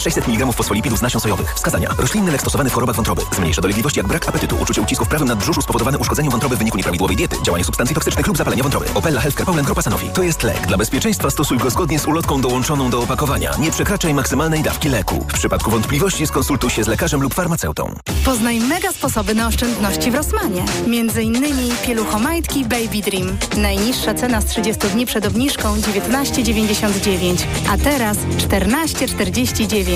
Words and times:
600 0.00 0.28
mg 0.28 0.52
fosfolipidów 0.52 0.98
z 0.98 1.02
nasion 1.02 1.20
sojowych. 1.20 1.54
Wskazania. 1.54 1.88
Roślinny 1.98 2.32
lek 2.32 2.40
stosowany 2.40 2.70
w 2.70 2.72
chorobach 2.72 2.96
wątroby. 2.96 3.22
Zmniejsza 3.36 3.62
dolegliwości 3.62 3.98
jak 3.98 4.06
brak 4.06 4.28
apetytu, 4.28 4.56
uczucie 4.60 4.82
ucisku 4.82 5.04
w 5.04 5.08
prawym 5.08 5.28
nadbrzuszu 5.28 5.62
spowodowane 5.62 5.98
uszkodzeniem 5.98 6.30
wątroby 6.30 6.56
w 6.56 6.58
wyniku 6.58 6.76
nieprawidłowej 6.76 7.16
diety, 7.16 7.36
działanie 7.42 7.64
substancji 7.64 7.94
toksycznych 7.94 8.26
lub 8.26 8.36
zapalenia 8.36 8.62
wątroby. 8.62 8.86
Opella 8.94 9.20
Healthcare 9.20 9.46
Poland 9.46 9.66
Grupa 9.66 9.82
Sanofi. 9.82 10.08
To 10.08 10.22
jest 10.22 10.42
lek. 10.42 10.66
Dla 10.66 10.76
bezpieczeństwa 10.76 11.30
stosuj 11.30 11.58
go 11.58 11.70
zgodnie 11.70 11.98
z 11.98 12.06
ulotką 12.06 12.40
dołączoną 12.40 12.90
do 12.90 13.00
opakowania. 13.00 13.52
Nie 13.58 13.70
przekraczaj 13.70 14.14
maksymalnej 14.14 14.62
dawki 14.62 14.88
leku. 14.88 15.26
W 15.28 15.32
przypadku 15.32 15.70
wątpliwości 15.70 16.26
skonsultuj 16.26 16.70
się 16.70 16.84
z 16.84 16.86
lekarzem 16.86 17.22
lub 17.22 17.34
farmaceutą. 17.34 17.94
Poznaj 18.24 18.60
mega 18.60 18.92
sposoby 18.92 19.34
na 19.34 19.46
oszczędności 19.46 20.10
w 20.10 20.14
Rossmanie. 20.14 20.64
Między 20.86 21.22
innymi 21.22 21.72
pieluchomajtki 21.86 22.64
Baby 22.64 23.00
Dream. 23.04 23.38
Najniższa 23.56 24.14
cena 24.14 24.40
z 24.40 24.44
30 24.44 24.88
dni 24.88 25.06
przed 25.06 25.26
obniżką 25.26 25.76
19,99, 25.76 27.44
a 27.70 27.78
teraz 27.78 28.16
14,49. 28.18 29.89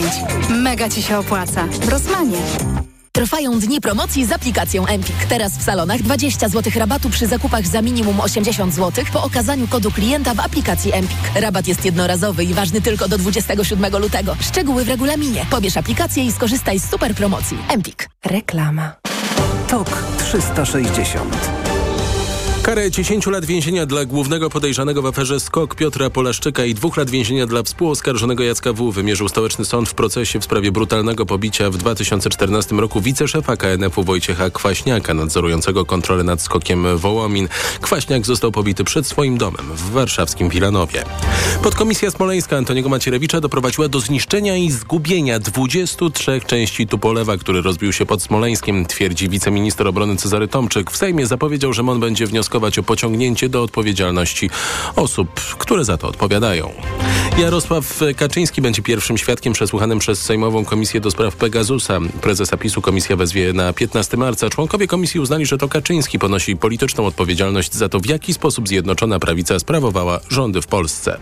Mega 0.51 0.89
Ci 0.89 1.03
się 1.03 1.19
opłaca. 1.19 1.67
W 1.67 1.89
Rossmanie. 1.89 2.39
Trwają 3.13 3.61
dni 3.61 3.81
promocji 3.81 4.27
z 4.27 4.33
aplikacją 4.33 4.87
Empik. 4.87 5.25
Teraz 5.29 5.59
w 5.59 5.63
salonach 5.63 6.03
20 6.03 6.49
zł 6.49 6.73
rabatu 6.77 7.11
przy 7.11 7.27
zakupach 7.27 7.67
za 7.67 7.83
minimum 7.83 8.21
80 8.21 8.75
zł 8.75 9.05
po 9.13 9.23
okazaniu 9.23 9.69
kodu 9.69 9.91
klienta 9.91 10.35
w 10.35 10.41
aplikacji 10.41 10.93
Empik. 10.93 11.19
Rabat 11.35 11.69
jest 11.69 11.85
jednorazowy 11.85 12.45
i 12.45 12.55
ważny 12.55 12.81
tylko 12.81 13.09
do 13.09 13.19
27 13.19 13.97
lutego. 13.97 14.37
Szczegóły 14.41 14.85
w 14.85 14.89
regulaminie. 14.89 15.47
Pobierz 15.51 15.77
aplikację 15.77 16.25
i 16.25 16.33
skorzystaj 16.33 16.81
z 16.81 16.91
super 16.91 17.15
promocji. 17.15 17.59
Empik. 17.69 18.09
Reklama. 18.25 18.93
TOK 19.69 20.05
360 20.19 21.64
Karę 22.65 22.91
10 22.91 23.27
lat 23.27 23.45
więzienia 23.45 23.87
dla 23.87 24.05
głównego 24.05 24.51
podejrzanego 24.51 25.03
w 25.03 25.07
aferze 25.07 25.41
SKOK 25.41 25.75
Piotra 25.75 26.11
Polaszczyka 26.11 26.65
i 26.65 26.75
dwóch 26.75 26.97
lat 26.97 27.11
więzienia 27.11 27.47
dla 27.47 27.63
współoskarżonego 27.63 28.45
Jacka 28.45 28.73
W. 28.73 28.93
wymierzył 28.93 29.29
stołeczny 29.29 29.65
sąd 29.65 29.89
w 29.89 29.95
procesie 29.95 30.41
w 30.41 30.45
sprawie 30.45 30.73
brutalnego 30.73 31.27
pobicia 31.27 31.71
w 31.71 31.77
2014 31.77 32.77
roku 32.77 33.01
wiceszefa 33.01 33.57
KNF-u 33.57 34.05
Wojciecha 34.05 34.51
Kwaśniaka, 34.51 35.15
nadzorującego 35.15 35.85
kontrolę 35.85 36.25
nad 36.25 36.43
SKOKiem 36.43 36.99
Wołomin. 36.99 37.49
Kwaśniak 37.81 38.27
został 38.27 38.53
pobity 38.53 38.85
przed 38.85 39.07
swoim 39.07 39.39
domem 39.39 39.67
w 39.75 39.91
warszawskim 39.91 40.49
Wilanowie. 40.49 41.05
Podkomisja 41.63 42.11
smoleńska 42.11 42.57
Antoniego 42.57 42.89
Macierewicza 42.89 43.41
doprowadziła 43.41 43.89
do 43.89 44.01
zniszczenia 44.01 44.57
i 44.57 44.71
zgubienia 44.71 45.39
23 45.39 46.41
części 46.47 46.87
Tupolewa, 46.87 47.37
który 47.37 47.63
rozbił 47.63 47.93
się 47.93 48.07
pod 48.07 48.23
Smoleńskiem, 48.23 48.87
twierdzi 48.87 49.29
wiceminister 49.29 49.89
obrony 49.89 50.17
Cezary 50.17 50.49
Tomczyk. 50.49 50.91
W 50.91 50.97
Sejmie 50.97 51.27
zapowiedział, 51.27 51.73
że 51.73 51.83
MON 51.83 52.01
będzie 52.01 52.27
wnioskował 52.27 52.54
wnioskować 52.55 52.79
o 52.79 52.83
pociągnięcie 52.83 53.49
do 53.49 53.63
odpowiedzialności 53.63 54.51
osób, 54.97 55.41
które 55.59 55.85
za 55.85 55.97
to 55.97 56.09
odpowiadają. 56.09 56.73
Jarosław 57.39 58.01
Kaczyński 58.17 58.63
będzie 58.63 58.83
pierwszym 58.83 59.19
świadkiem 59.19 59.53
przesłuchanym 59.53 59.99
przez 59.99 60.23
Sejmową 60.23 60.65
Komisję 60.65 61.01
do 61.01 61.11
Spraw 61.11 61.37
Pegasusa. 61.37 61.99
Prezesa 62.21 62.57
PiSu 62.57 62.83
komisja 62.83 63.17
wezwie 63.17 63.53
na 63.53 63.73
15 63.73 64.17
marca. 64.17 64.51
Członkowie 64.51 64.87
komisji 64.87 65.21
uznali, 65.21 65.47
że 65.47 65.59
to 65.59 65.69
Kaczyński 65.69 66.19
ponosi 66.19 66.57
polityczną 66.57 67.07
odpowiedzialność 67.07 67.75
za 67.75 67.89
to, 67.89 68.01
w 68.01 68.07
jaki 68.07 68.35
sposób 68.35 68.69
Zjednoczona 68.69 69.19
Prawica 69.19 69.59
sprawowała 69.59 70.21
rządy 70.29 70.63
w 70.63 70.67
Polsce. 70.67 71.19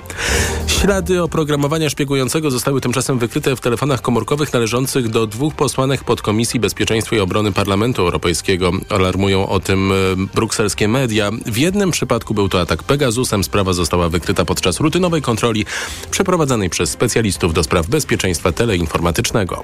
Ślady 0.83 1.23
oprogramowania 1.23 1.91
szpiegującego 1.91 2.51
zostały 2.51 2.81
tymczasem 2.81 3.19
wykryte 3.19 3.57
w 3.57 3.61
telefonach 3.61 4.03
komórkowych 4.03 4.53
należących 4.53 5.09
do 5.09 5.27
dwóch 5.27 5.55
posłanek 5.55 6.05
podkomisji 6.05 6.61
Bezpieczeństwa 6.61 7.17
i 7.17 7.19
Obrony 7.19 7.53
Parlamentu 7.53 8.03
Europejskiego. 8.03 8.73
Alarmują 8.89 9.49
o 9.49 9.61
tym 9.61 9.93
e, 9.93 9.95
brukselskie 10.35 10.89
media. 10.89 11.31
W 11.47 11.57
jednym 11.57 11.91
przypadku 11.91 12.35
był 12.35 12.49
to 12.49 12.61
atak 12.61 12.83
Pegasusem. 12.83 13.45
Sprawa 13.45 13.73
została 13.73 14.09
wykryta 14.09 14.45
podczas 14.45 14.81
rutynowej 14.81 15.23
kontroli 15.23 15.65
przeprowadzanej 16.11 16.71
przez 16.71 16.91
specjalistów 16.91 17.55
do 17.55 17.63
spraw 17.63 17.87
bezpieczeństwa 17.87 18.53
teleinformatycznego. 18.53 19.63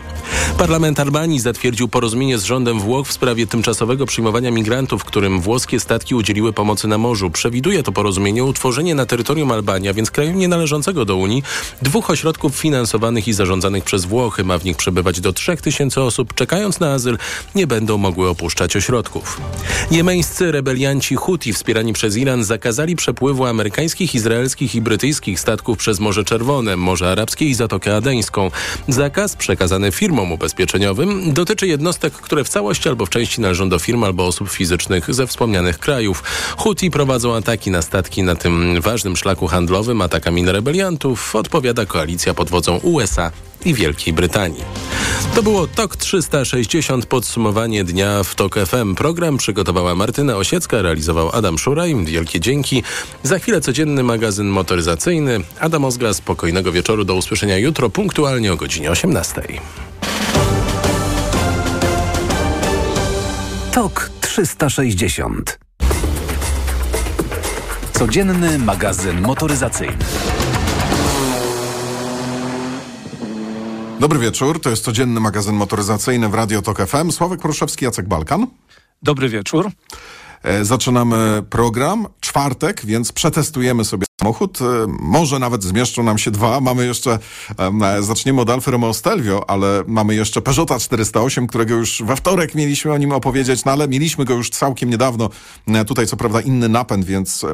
Parlament 0.59 1.01
Albanii 1.01 1.41
zatwierdził 1.41 1.89
porozumienie 1.89 2.39
z 2.39 2.45
rządem 2.45 2.81
Włoch 2.81 3.07
w 3.07 3.13
sprawie 3.13 3.47
tymczasowego 3.47 4.07
przyjmowania 4.07 4.51
migrantów, 4.51 5.05
którym 5.05 5.41
włoskie 5.41 5.81
statki 5.81 6.15
udzieliły 6.15 6.53
pomocy 6.53 6.89
na 6.89 6.99
morzu. 6.99 7.31
Przewiduje 7.31 7.83
to 7.83 7.93
porozumienie 7.93 8.45
utworzenie 8.45 8.95
na 8.95 9.07
terytorium 9.07 9.53
Albanii, 9.53 9.95
więc 9.95 10.11
kraju 10.11 10.33
nienależącego 10.33 11.08
do 11.09 11.17
Unii, 11.17 11.43
dwóch 11.83 12.11
ośrodków 12.11 12.57
finansowanych 12.57 13.29
i 13.29 13.33
zarządzanych 13.33 13.85
przez 13.85 14.05
Włochy. 14.05 14.45
Ma 14.45 14.59
w 14.59 14.65
nich 14.65 14.77
przebywać 14.77 15.21
do 15.21 15.33
3000 15.33 16.03
osób. 16.03 16.35
Czekając 16.35 16.81
na 16.81 16.93
azyl, 16.93 17.19
nie 17.55 17.67
będą 17.67 17.99
mogły 17.99 18.29
opuszczać 18.29 18.77
ośrodków. 18.77 19.41
Jemeńscy 19.91 20.53
rebelianci 20.53 21.17
Huti 21.17 21.53
wspierani 21.53 21.93
przez 21.93 22.17
Iran 22.17 22.45
zakazali 22.45 22.97
przepływu 22.97 23.47
amerykańskich, 23.47 24.15
izraelskich 24.15 24.75
i 24.75 24.81
brytyjskich 24.81 25.41
statków 25.41 25.79
przez 25.79 26.01
Morze 26.01 26.25
Czerwone, 26.25 26.77
Morze 26.77 27.11
Arabskie 27.11 27.45
i 27.45 27.55
Zatokę 27.55 27.97
Adeńską. 27.97 28.51
Zakaz 28.89 29.37
przekazany 29.37 29.93
firmom 29.93 30.33
ubezpieczeniowym 30.33 31.33
dotyczy 31.33 31.67
jednostek, 31.67 32.13
które 32.13 32.45
w 32.45 32.49
całości 32.49 32.89
albo 32.89 33.07
w 33.07 33.11
części 33.11 33.41
należą 33.41 33.69
do 33.69 33.79
firm 33.79 34.05
albo 34.05 34.27
osób 34.27 34.51
fizycznych 34.51 35.15
ze 35.15 35.27
wspomnianych 35.27 35.79
krajów. 35.79 36.23
Huti 36.57 36.91
prowadzą 36.91 37.35
ataki 37.35 37.71
na 37.71 37.83
statki 37.83 38.23
na 38.23 38.35
tym 38.35 38.81
ważnym 38.81 39.17
szlaku 39.17 39.47
handlowym. 39.47 40.03
Atakami 40.03 40.43
na 40.43 40.53
rebeliantów 40.53 40.98
odpowiada 41.35 41.87
koalicja 41.87 42.35
pod 42.35 42.51
wodzą 42.51 42.77
USA 42.77 43.33
i 43.65 43.75
Wielkiej 43.75 44.15
Brytanii. 44.15 44.65
To 45.35 45.43
było 45.43 45.67
TOK 45.67 45.97
360, 45.97 47.07
podsumowanie 47.07 47.85
dnia 47.85 48.23
w 48.23 48.35
TOK 48.35 48.55
FM. 48.67 48.95
Program 48.95 49.37
przygotowała 49.37 49.95
Martyna 49.95 50.37
Osiecka, 50.37 50.83
realizował 50.83 51.31
Adam 51.33 51.59
Szuraj. 51.59 52.05
Wielkie 52.05 52.41
dzięki. 52.41 52.83
Za 53.23 53.39
chwilę 53.39 53.61
codzienny 53.61 54.03
magazyn 54.03 54.49
motoryzacyjny. 54.49 55.41
Adam 55.61 55.85
Ozga, 55.85 56.15
spokojnego 56.15 56.73
wieczoru. 56.73 57.05
Do 57.05 57.15
usłyszenia 57.15 57.59
jutro 57.59 57.91
punktualnie 57.91 58.53
o 58.53 58.57
godzinie 58.57 58.91
18. 58.91 59.43
TOK 63.73 64.11
360 64.21 65.59
Codzienny 67.93 68.59
magazyn 68.59 69.21
motoryzacyjny. 69.21 70.38
Dobry 74.01 74.19
wieczór, 74.19 74.61
to 74.61 74.71
jest 74.71 74.85
codzienny 74.85 75.21
magazyn 75.21 75.55
motoryzacyjny 75.57 76.29
w 76.29 76.35
Radio 76.35 76.63
Tok 76.63 76.87
FM. 76.87 77.11
Sławek 77.11 77.41
Proszewski, 77.41 77.85
Jacek 77.85 78.09
Balkan. 78.09 78.47
Dobry 79.03 79.29
wieczór. 79.29 79.71
E, 80.43 80.65
zaczynamy 80.65 81.43
program, 81.51 82.07
czwartek, 82.21 82.87
więc 82.87 83.13
przetestujemy 83.13 83.85
sobie 83.85 84.07
samochód. 84.21 84.59
E, 84.61 84.65
może 85.01 85.39
nawet 85.39 85.63
zmieszczą 85.63 86.03
nam 86.03 86.19
się 86.19 86.31
dwa. 86.31 86.61
Mamy 86.61 86.87
jeszcze, 86.87 87.19
e, 87.59 88.03
zaczniemy 88.03 88.41
od 88.41 88.51
Alfa 88.51 88.71
Romeo 88.71 88.95
Stelvio, 88.95 89.51
ale 89.51 89.85
mamy 89.87 90.15
jeszcze 90.15 90.43
Peugeota 90.43 90.79
408, 90.79 91.47
którego 91.47 91.75
już 91.75 92.03
we 92.03 92.17
wtorek 92.17 92.55
mieliśmy 92.55 92.93
o 92.93 92.99
nim 92.99 93.13
opowiedzieć, 93.13 93.65
no 93.65 93.73
ale 93.73 93.89
mieliśmy 93.89 94.25
go 94.25 94.35
już 94.35 94.51
całkiem 94.51 94.91
niedawno. 94.91 95.31
Tutaj 95.87 96.07
co 96.07 96.17
prawda 96.17 96.41
inny 96.41 96.69
napęd, 96.69 97.05
więc... 97.05 97.47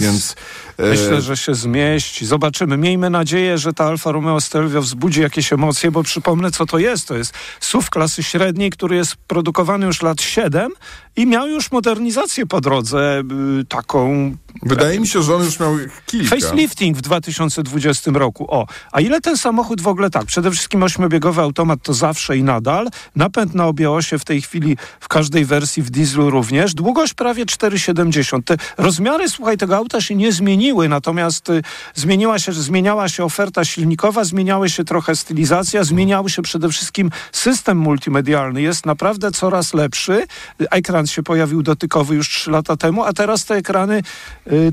Więc 0.00 0.36
myślę, 0.78 1.22
że 1.22 1.36
się 1.36 1.54
zmieści. 1.54 2.26
Zobaczymy. 2.26 2.76
Miejmy 2.76 3.10
nadzieję, 3.10 3.58
że 3.58 3.72
ta 3.72 3.84
Alfa 3.84 4.12
Romeo 4.12 4.40
Stelvio 4.40 4.82
wzbudzi 4.82 5.20
jakieś 5.20 5.52
emocje, 5.52 5.90
bo 5.90 6.02
przypomnę, 6.02 6.50
co 6.50 6.66
to 6.66 6.78
jest. 6.78 7.08
To 7.08 7.16
jest 7.16 7.34
SUV 7.60 7.88
klasy 7.90 8.22
średniej, 8.22 8.70
który 8.70 8.96
jest 8.96 9.16
produkowany 9.16 9.86
już 9.86 10.02
lat 10.02 10.22
7 10.22 10.72
i 11.16 11.26
miał 11.26 11.48
już 11.48 11.72
modernizację 11.72 12.46
po 12.46 12.60
drodze, 12.60 13.22
y, 13.60 13.64
taką... 13.64 14.32
Wydaje 14.62 15.00
mi 15.00 15.06
się, 15.08 15.22
że 15.22 15.34
on 15.34 15.44
już 15.44 15.60
miał 15.60 15.76
kilka. 16.06 16.36
Facelifting 16.36 16.96
w 16.96 17.00
2020 17.00 18.10
roku. 18.14 18.46
O, 18.48 18.66
a 18.92 19.00
ile 19.00 19.20
ten 19.20 19.36
samochód 19.36 19.80
w 19.80 19.88
ogóle 19.88 20.10
tak? 20.10 20.24
Przede 20.24 20.50
wszystkim 20.50 20.82
ośmiobiegowy 20.82 21.40
automat 21.40 21.82
to 21.82 21.94
zawsze 21.94 22.36
i 22.36 22.42
nadal. 22.42 22.88
Napęd 23.16 23.54
na 23.54 23.66
obie 23.66 23.90
osie 23.90 24.18
w 24.18 24.24
tej 24.24 24.42
chwili 24.42 24.76
w 25.00 25.08
każdej 25.08 25.44
wersji 25.44 25.82
w 25.82 25.90
dieslu 25.90 26.30
również. 26.30 26.74
Długość 26.74 27.14
prawie 27.14 27.46
4,70. 27.46 28.42
Te 28.44 28.56
rozmiary, 28.76 29.28
słuchaj, 29.28 29.56
tego 29.56 29.76
auta 29.76 30.00
się 30.00 30.14
nie 30.14 30.32
zmieniły, 30.32 30.88
natomiast 30.88 31.50
y, 31.50 31.62
zmieniła 31.94 32.38
się, 32.38 32.52
zmieniała 32.52 33.08
się 33.08 33.24
oferta 33.24 33.64
silnikowa, 33.64 34.24
zmieniały 34.24 34.70
się 34.70 34.84
trochę 34.84 35.16
stylizacja, 35.16 35.84
zmieniał 35.84 36.28
się 36.28 36.42
przede 36.42 36.68
wszystkim 36.68 37.10
system 37.32 37.78
multimedialny. 37.78 38.62
Jest 38.62 38.86
naprawdę 38.86 39.30
coraz 39.30 39.74
lepszy. 39.74 40.26
Ekran 40.58 41.06
się 41.06 41.22
pojawił 41.22 41.62
dotykowy 41.62 42.14
już 42.14 42.28
3 42.28 42.50
lata 42.50 42.76
temu, 42.76 43.04
a 43.04 43.12
teraz 43.12 43.44
te 43.44 43.54
ekrany 43.54 44.02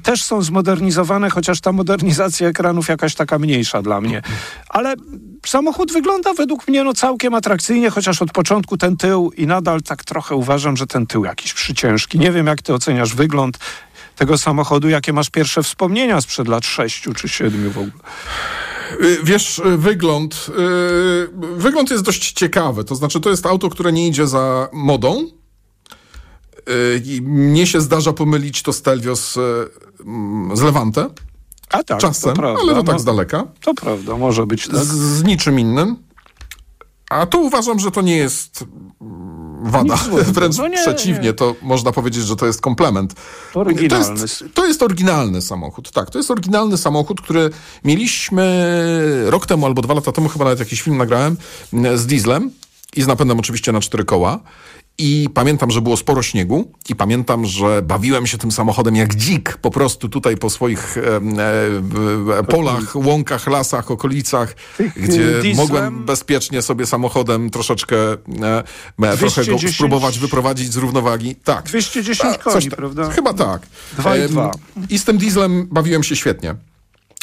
też 0.04 0.24
są 0.24 0.42
zmodernizowane, 0.42 1.30
chociaż 1.30 1.62
ta 1.62 1.72
modernizacja 1.72 2.48
ekranów 2.48 2.88
jakaś 2.88 3.16
taka 3.16 3.40
mniejsza 3.40 3.82
dla 3.82 4.02
mnie. 4.02 4.22
Ale 4.70 4.96
samochód 5.46 5.92
wygląda 5.92 6.34
według 6.34 6.68
mnie 6.68 6.84
no 6.84 6.94
całkiem 6.94 7.34
atrakcyjnie, 7.34 7.90
chociaż 7.90 8.22
od 8.22 8.32
początku 8.32 8.78
ten 8.78 8.98
tył 8.98 9.32
i 9.38 9.48
nadal 9.48 9.82
tak 9.82 10.04
trochę 10.04 10.36
uważam, 10.36 10.78
że 10.78 10.88
ten 10.88 11.08
tył 11.08 11.26
jakiś 11.26 11.54
przyciężki. 11.54 12.20
Nie 12.20 12.32
wiem, 12.32 12.48
jak 12.48 12.62
ty 12.62 12.74
oceniasz 12.74 13.16
wygląd 13.16 13.60
tego 14.16 14.38
samochodu, 14.38 14.90
jakie 14.90 15.14
masz 15.14 15.30
pierwsze 15.30 15.64
wspomnienia 15.64 16.22
sprzed 16.22 16.48
lat 16.48 16.66
sześciu 16.66 17.14
czy 17.14 17.30
siedmiu 17.30 17.72
w 17.72 17.78
ogóle? 17.78 17.94
Y, 19.02 19.18
wiesz, 19.24 19.60
y, 19.60 19.78
wygląd, 19.78 20.52
wygląd 21.56 21.92
jest 21.92 22.04
dość 22.04 22.32
ciekawy. 22.32 22.84
To 22.84 22.96
znaczy, 22.96 23.20
to 23.20 23.30
jest 23.30 23.46
auto, 23.46 23.70
które 23.70 23.92
nie 23.92 24.08
idzie 24.08 24.28
za 24.28 24.70
modą. 24.74 25.39
Yy, 26.68 27.22
mnie 27.22 27.68
się 27.68 27.82
zdarza 27.82 28.14
pomylić 28.14 28.64
to 28.64 28.74
Stelvio 28.74 29.16
z, 29.16 29.34
z 30.54 30.62
Levante. 30.62 31.10
A 31.70 31.84
tak, 31.84 32.00
Czasem, 32.00 32.30
to 32.30 32.42
prawda. 32.42 32.62
ale 32.62 32.74
to 32.74 32.84
tak 32.84 33.00
z 33.00 33.04
daleka. 33.04 33.44
To 33.62 33.74
prawda, 33.74 34.18
może 34.18 34.46
być 34.46 34.68
tak. 34.68 34.76
Z, 34.76 34.88
z 34.88 35.24
niczym 35.24 35.60
innym. 35.60 35.96
A 37.10 37.26
tu 37.26 37.42
uważam, 37.42 37.80
że 37.80 37.92
to 37.92 38.02
nie 38.02 38.18
jest 38.18 38.66
mm, 39.02 39.72
wada. 39.72 39.96
Wręcz 40.34 40.58
No 40.58 40.68
nie, 40.68 40.78
przeciwnie, 40.78 41.24
nie. 41.24 41.34
to 41.34 41.56
można 41.62 41.92
powiedzieć, 41.92 42.24
że 42.24 42.36
to 42.36 42.46
jest 42.46 42.62
komplement. 42.62 43.14
Oryginalny. 43.54 44.16
To 44.16 44.22
jest, 44.22 44.44
to 44.54 44.66
jest 44.66 44.84
oryginalny 44.84 45.42
samochód, 45.42 45.92
tak. 45.92 46.10
To 46.10 46.18
jest 46.20 46.32
oryginalny 46.32 46.78
samochód, 46.78 47.22
który 47.22 47.50
mieliśmy 47.84 48.66
rok 49.26 49.46
temu 49.46 49.66
albo 49.66 49.82
dwa 49.82 49.94
lata 49.94 50.12
temu, 50.12 50.30
chyba 50.30 50.46
nawet 50.46 50.60
jakiś 50.60 50.82
film 50.82 50.98
nagrałem 50.98 51.38
mm, 51.74 51.98
z 51.98 52.06
dieslem 52.06 52.52
i 52.96 53.02
z 53.02 53.08
napędem 53.08 53.40
oczywiście 53.40 53.72
na 53.72 53.82
cztery 53.82 54.06
koła. 54.06 54.40
I 55.02 55.30
pamiętam, 55.34 55.72
że 55.72 55.82
było 55.82 55.98
sporo 55.98 56.22
śniegu 56.22 56.72
i 56.90 56.96
pamiętam, 56.96 57.46
że 57.46 57.82
bawiłem 57.82 58.28
się 58.28 58.38
tym 58.38 58.52
samochodem 58.52 58.96
jak 58.96 59.16
dzik 59.16 59.58
po 59.58 59.72
prostu 59.72 60.10
tutaj 60.10 60.38
po 60.38 60.50
swoich 60.50 60.98
e, 60.98 61.22
e, 62.40 62.44
polach, 62.44 62.96
łąkach, 62.96 63.48
lasach, 63.48 63.92
okolicach, 63.92 64.56
gdzie 64.96 65.42
dieslem? 65.42 65.56
mogłem 65.56 66.06
bezpiecznie 66.06 66.62
sobie 66.62 66.86
samochodem 66.86 67.50
troszeczkę 67.50 67.98
e, 67.98 68.18
e, 69.02 69.18
trochę 69.18 69.42
go 69.42 69.46
210? 69.46 69.76
spróbować 69.76 70.20
wyprowadzić 70.20 70.74
z 70.74 70.78
równowagi. 70.78 71.36
Tak. 71.36 71.66
210 71.66 72.34
A, 72.34 72.38
coś 72.38 72.54
koni, 72.54 72.70
prawda? 72.70 73.10
Chyba 73.10 73.34
tak. 73.34 73.62
Dwa 73.98 74.18
i 74.18 74.22
Em, 74.22 74.28
dwa. 74.28 74.52
I 74.90 75.00
z 75.00 75.04
tym 75.04 75.18
dieslem 75.18 75.68
bawiłem 75.72 76.04
się 76.04 76.16
świetnie. 76.16 76.56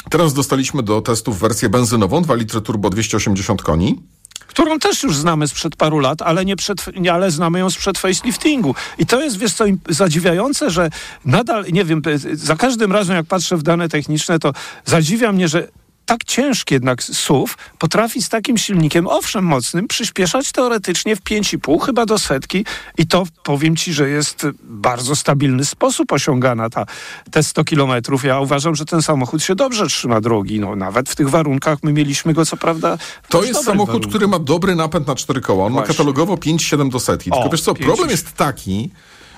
Teraz 0.09 0.33
dostaliśmy 0.33 0.83
do 0.83 1.01
testów 1.01 1.39
wersję 1.39 1.69
benzynową, 1.69 2.21
2 2.21 2.35
litry 2.35 2.61
turbo 2.61 2.89
280 2.89 3.61
koni. 3.61 4.03
Którą 4.47 4.79
też 4.79 5.03
już 5.03 5.15
znamy 5.15 5.47
sprzed 5.47 5.75
paru 5.75 5.99
lat, 5.99 6.21
ale 6.21 6.45
nie 6.45 6.55
przed, 6.55 6.85
ale 7.11 7.31
znamy 7.31 7.59
ją 7.59 7.69
sprzed 7.69 7.97
faceliftingu. 7.97 8.75
I 8.97 9.05
to 9.05 9.21
jest, 9.21 9.37
wiesz 9.37 9.53
co, 9.53 9.65
zadziwiające, 9.89 10.69
że 10.69 10.89
nadal, 11.25 11.65
nie 11.71 11.85
wiem, 11.85 12.01
za 12.33 12.55
każdym 12.55 12.91
razem 12.91 13.15
jak 13.15 13.25
patrzę 13.25 13.57
w 13.57 13.63
dane 13.63 13.89
techniczne, 13.89 14.39
to 14.39 14.53
zadziwia 14.85 15.31
mnie, 15.31 15.47
że 15.47 15.67
tak 16.07 16.23
ciężki 16.23 16.73
jednak 16.73 17.03
SUV 17.03 17.53
potrafi 17.79 18.21
z 18.21 18.29
takim 18.29 18.57
silnikiem, 18.57 19.07
owszem 19.07 19.45
mocnym, 19.45 19.87
przyspieszać 19.87 20.51
teoretycznie 20.51 21.15
w 21.15 21.21
5,5 21.21 21.85
chyba 21.85 22.05
do 22.05 22.19
setki 22.19 22.65
i 22.97 23.07
to 23.07 23.23
powiem 23.43 23.75
ci, 23.75 23.93
że 23.93 24.09
jest 24.09 24.41
w 24.45 24.53
bardzo 24.63 25.15
stabilny 25.15 25.65
sposób 25.65 26.11
osiągana 26.11 26.69
ta, 26.69 26.85
te 27.31 27.43
100 27.43 27.63
kilometrów. 27.63 28.23
Ja 28.23 28.39
uważam, 28.39 28.75
że 28.75 28.85
ten 28.85 29.01
samochód 29.01 29.43
się 29.43 29.55
dobrze 29.55 29.87
trzyma 29.87 30.21
drogi. 30.21 30.59
No, 30.59 30.75
nawet 30.75 31.09
w 31.09 31.15
tych 31.15 31.29
warunkach 31.29 31.79
my 31.83 31.93
mieliśmy 31.93 32.33
go 32.33 32.45
co 32.45 32.57
prawda 32.57 32.97
To 33.29 33.43
jest 33.43 33.63
samochód, 33.63 33.87
warunkach. 33.87 34.09
który 34.09 34.27
ma 34.27 34.39
dobry 34.39 34.75
napęd 34.75 35.07
na 35.07 35.15
cztery 35.15 35.41
koła. 35.41 35.65
On 35.65 35.71
ma 35.73 35.79
Właśnie. 35.79 35.93
katalogowo 35.95 36.35
5,7 36.35 36.89
do 36.91 36.99
setki. 36.99 37.31
Tylko 37.31 37.45
O, 37.47 37.49
wiesz 37.49 37.61
co, 37.61 37.71
5,7. 37.73 37.85
problem 37.85 38.09
jest 38.09 38.33
taki, 38.33 38.91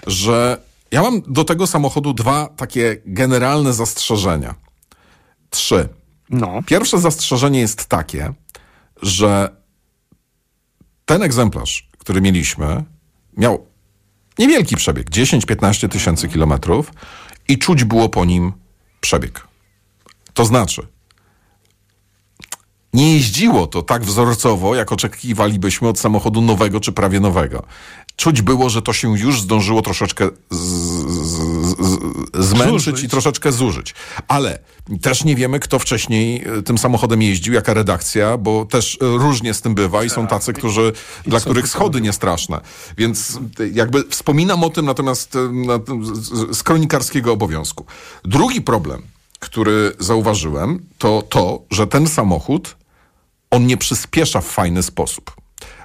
że 0.08 0.58
ja 0.92 1.02
mam 1.02 1.22
do 1.28 1.44
tego 1.44 1.68
samochodu 1.68 2.14
dwa 2.14 2.48
takie 2.58 2.98
generalne 3.06 3.74
zastrzeżenia. 3.74 4.56
Trzy. 5.50 5.90
No. 6.30 6.62
Pierwsze 6.66 7.00
zastrzeżenie 7.00 7.60
jest 7.60 7.86
takie, 7.86 8.34
że 9.02 9.56
ten 11.06 11.24
egzemplarz, 11.24 11.90
który 11.98 12.22
mieliśmy, 12.22 12.84
miał 13.38 13.66
niewielki 14.40 14.76
przebieg 14.76 15.10
10-15 15.10 15.90
tysięcy 15.90 16.28
kilometrów 16.28 16.92
i 17.48 17.58
czuć 17.58 17.84
było 17.84 18.10
po 18.10 18.26
nim 18.26 18.52
przebieg. 19.02 19.48
To 20.34 20.46
znaczy, 20.46 20.88
nie 22.94 23.14
jeździło 23.14 23.68
to 23.68 23.82
tak 23.82 24.04
wzorcowo, 24.04 24.76
jak 24.76 24.92
oczekiwalibyśmy 24.92 25.88
od 25.88 26.00
samochodu 26.00 26.42
nowego 26.42 26.80
czy 26.80 26.92
prawie 26.92 27.20
nowego. 27.20 27.64
Czuć 28.16 28.42
było, 28.42 28.70
że 28.70 28.82
to 28.82 28.94
się 28.94 29.20
już 29.20 29.42
zdążyło 29.42 29.82
troszeczkę 29.82 30.30
zmęczyć 32.34 32.86
Zużyć. 32.86 33.04
i 33.04 33.10
troszeczkę 33.10 33.52
zużyć. 33.52 33.96
Ale 34.28 34.60
też 35.02 35.24
nie 35.24 35.36
wiemy, 35.36 35.60
kto 35.60 35.80
wcześniej 35.80 36.44
e, 36.60 36.62
tym 36.62 36.78
samochodem 36.78 37.22
jeździł, 37.22 37.54
jaka 37.54 37.74
redakcja, 37.74 38.38
bo 38.38 38.66
też 38.66 38.98
e, 39.02 39.18
różnie 39.18 39.54
z 39.54 39.62
tym 39.62 39.76
bywa 39.76 40.04
i 40.04 40.10
są 40.10 40.28
tacy, 40.28 40.54
którzy, 40.54 40.94
dla 41.26 41.40
co 41.40 41.46
których 41.46 41.68
schody 41.68 42.02
nie 42.02 42.14
straszne. 42.14 42.62
Więc 42.98 43.40
e, 43.60 43.68
jakby 43.68 44.04
wspominam 44.10 44.64
o 44.64 44.70
tym 44.70 44.86
natomiast 44.86 45.34
na, 45.52 45.80
z 46.52 46.64
kronikarskiego 46.64 47.34
obowiązku. 47.34 47.86
Drugi 48.26 48.62
problem, 48.62 49.02
który 49.40 49.94
zauważyłem, 50.00 50.86
to 50.98 51.22
to, 51.22 51.62
że 51.72 51.88
ten 51.88 52.08
samochód 52.08 52.76
on 53.52 53.66
nie 53.66 53.78
przyspiesza 53.78 54.42
w 54.42 54.46
fajny 54.46 54.84
sposób. 54.84 55.36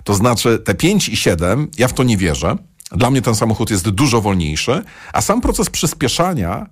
To 0.05 0.15
znaczy 0.15 0.59
te 0.59 0.75
5 0.75 1.09
i 1.09 1.17
7, 1.17 1.71
ja 1.79 1.89
w 1.89 1.93
to 1.93 2.03
nie 2.03 2.17
wierzę. 2.17 2.57
Dla 2.93 3.11
mnie 3.11 3.23
ten 3.23 3.35
samochód 3.35 3.71
jest 3.71 3.89
dużo 3.91 4.21
wolniejszy, 4.21 4.83
a 5.13 5.21
sam 5.21 5.41
proces 5.41 5.71
przyspieszania 5.71 6.67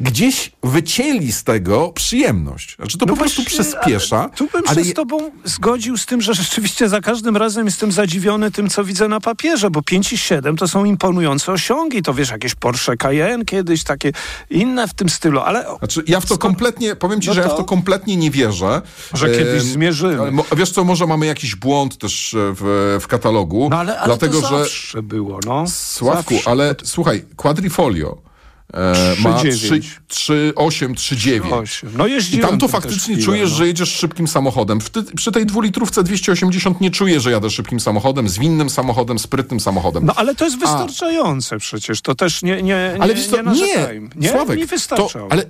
gdzieś 0.00 0.52
wycięli 0.62 1.32
z 1.32 1.44
tego 1.44 1.92
przyjemność. 1.92 2.76
Znaczy 2.76 2.98
to 2.98 3.06
po 3.06 3.16
prostu 3.16 3.42
właśnie, 3.42 3.64
przyspiesza. 3.64 4.18
ale 4.20 4.30
Tu 4.30 4.46
bym 4.52 4.62
ale 4.66 4.84
się 4.84 4.90
z 4.90 4.94
tobą 4.94 5.30
zgodził 5.44 5.96
z 5.96 6.06
tym, 6.06 6.22
że 6.22 6.34
rzeczywiście 6.34 6.88
za 6.88 7.00
każdym 7.00 7.36
razem 7.36 7.66
jestem 7.66 7.92
zadziwiony 7.92 8.50
tym, 8.50 8.70
co 8.70 8.84
widzę 8.84 9.08
na 9.08 9.20
papierze, 9.20 9.70
bo 9.70 9.82
5 9.82 10.12
i 10.12 10.18
7 10.18 10.56
to 10.56 10.68
są 10.68 10.84
imponujące 10.84 11.52
osiągi. 11.52 12.02
To 12.02 12.14
wiesz, 12.14 12.30
jakieś 12.30 12.54
Porsche 12.54 12.96
Cayenne 12.96 13.44
kiedyś, 13.44 13.84
takie 13.84 14.12
inne 14.50 14.88
w 14.88 14.94
tym 14.94 15.08
stylu, 15.08 15.40
ale... 15.40 15.66
Znaczy, 15.78 16.02
ja 16.06 16.20
w 16.20 16.26
to 16.26 16.38
kompletnie, 16.38 16.96
powiem 16.96 17.20
ci, 17.20 17.28
No 17.28 17.34
że 17.34 17.40
ja 17.40 17.48
to- 17.48 17.54
w 17.54 17.56
to 17.58 17.64
kompletnie 17.64 18.16
nie 18.16 18.30
wierzę. 18.30 18.82
Że 19.14 19.30
kiedyś 19.30 19.62
zmierzymy. 19.62 20.32
Wiesz 20.56 20.70
co, 20.70 20.84
może 20.84 21.06
mamy 21.06 21.26
jakiś 21.26 21.56
błąd 21.56 21.98
też 21.98 22.34
e, 22.34 22.38
w, 22.56 22.98
w 23.00 23.06
katalogu. 23.06 23.68
No 23.70 23.78
ale, 23.78 23.98
ale 23.98 24.06
dlatego, 24.06 24.42
to 24.42 24.48
że 24.48 24.58
zawsze 24.58 25.02
było, 25.02 25.40
no. 25.46 25.64
Sławku, 25.68 26.34
zawsze. 26.34 26.50
ale 26.50 26.74
słuchaj, 26.84 27.24
Quadrifolio 27.36 28.27
e, 28.74 29.16
ma 29.22 29.30
3,9. 29.30 29.80
3,8, 30.08 30.94
3,9. 30.94 31.52
Osiem. 31.52 31.90
No 31.96 32.06
I 32.06 32.38
tam 32.38 32.58
to 32.58 32.68
faktycznie 32.68 33.14
chwilę, 33.14 33.24
czujesz, 33.26 33.50
no. 33.50 33.56
że 33.56 33.66
jedziesz 33.66 33.88
szybkim 33.88 34.28
samochodem. 34.28 34.80
Ty, 34.80 35.02
przy 35.02 35.32
tej 35.32 35.46
dwulitrówce 35.46 36.02
280 36.04 36.80
nie 36.80 36.90
czuję, 36.90 37.20
że 37.20 37.30
jadę 37.30 37.50
szybkim 37.50 37.80
samochodem, 37.80 38.28
zwinnym 38.28 38.70
samochodem, 38.70 39.18
sprytnym 39.18 39.60
samochodem. 39.60 40.06
No 40.06 40.12
ale 40.16 40.34
to 40.34 40.44
jest 40.44 40.58
wystarczające 40.58 41.58
przecież, 41.58 42.00
to 42.00 42.14
też 42.14 42.42
nie, 42.42 42.56
nie, 42.56 42.62
nie, 42.62 42.96
ale 43.00 43.14
wiesz 43.14 43.30
nie, 43.30 43.42
nie, 43.42 44.08
nie, 44.16 44.30
Sławek, 44.30 44.58
mi 44.58 44.66
wystarcza. 44.66 45.18
to, 45.18 45.26
ale 45.30 45.44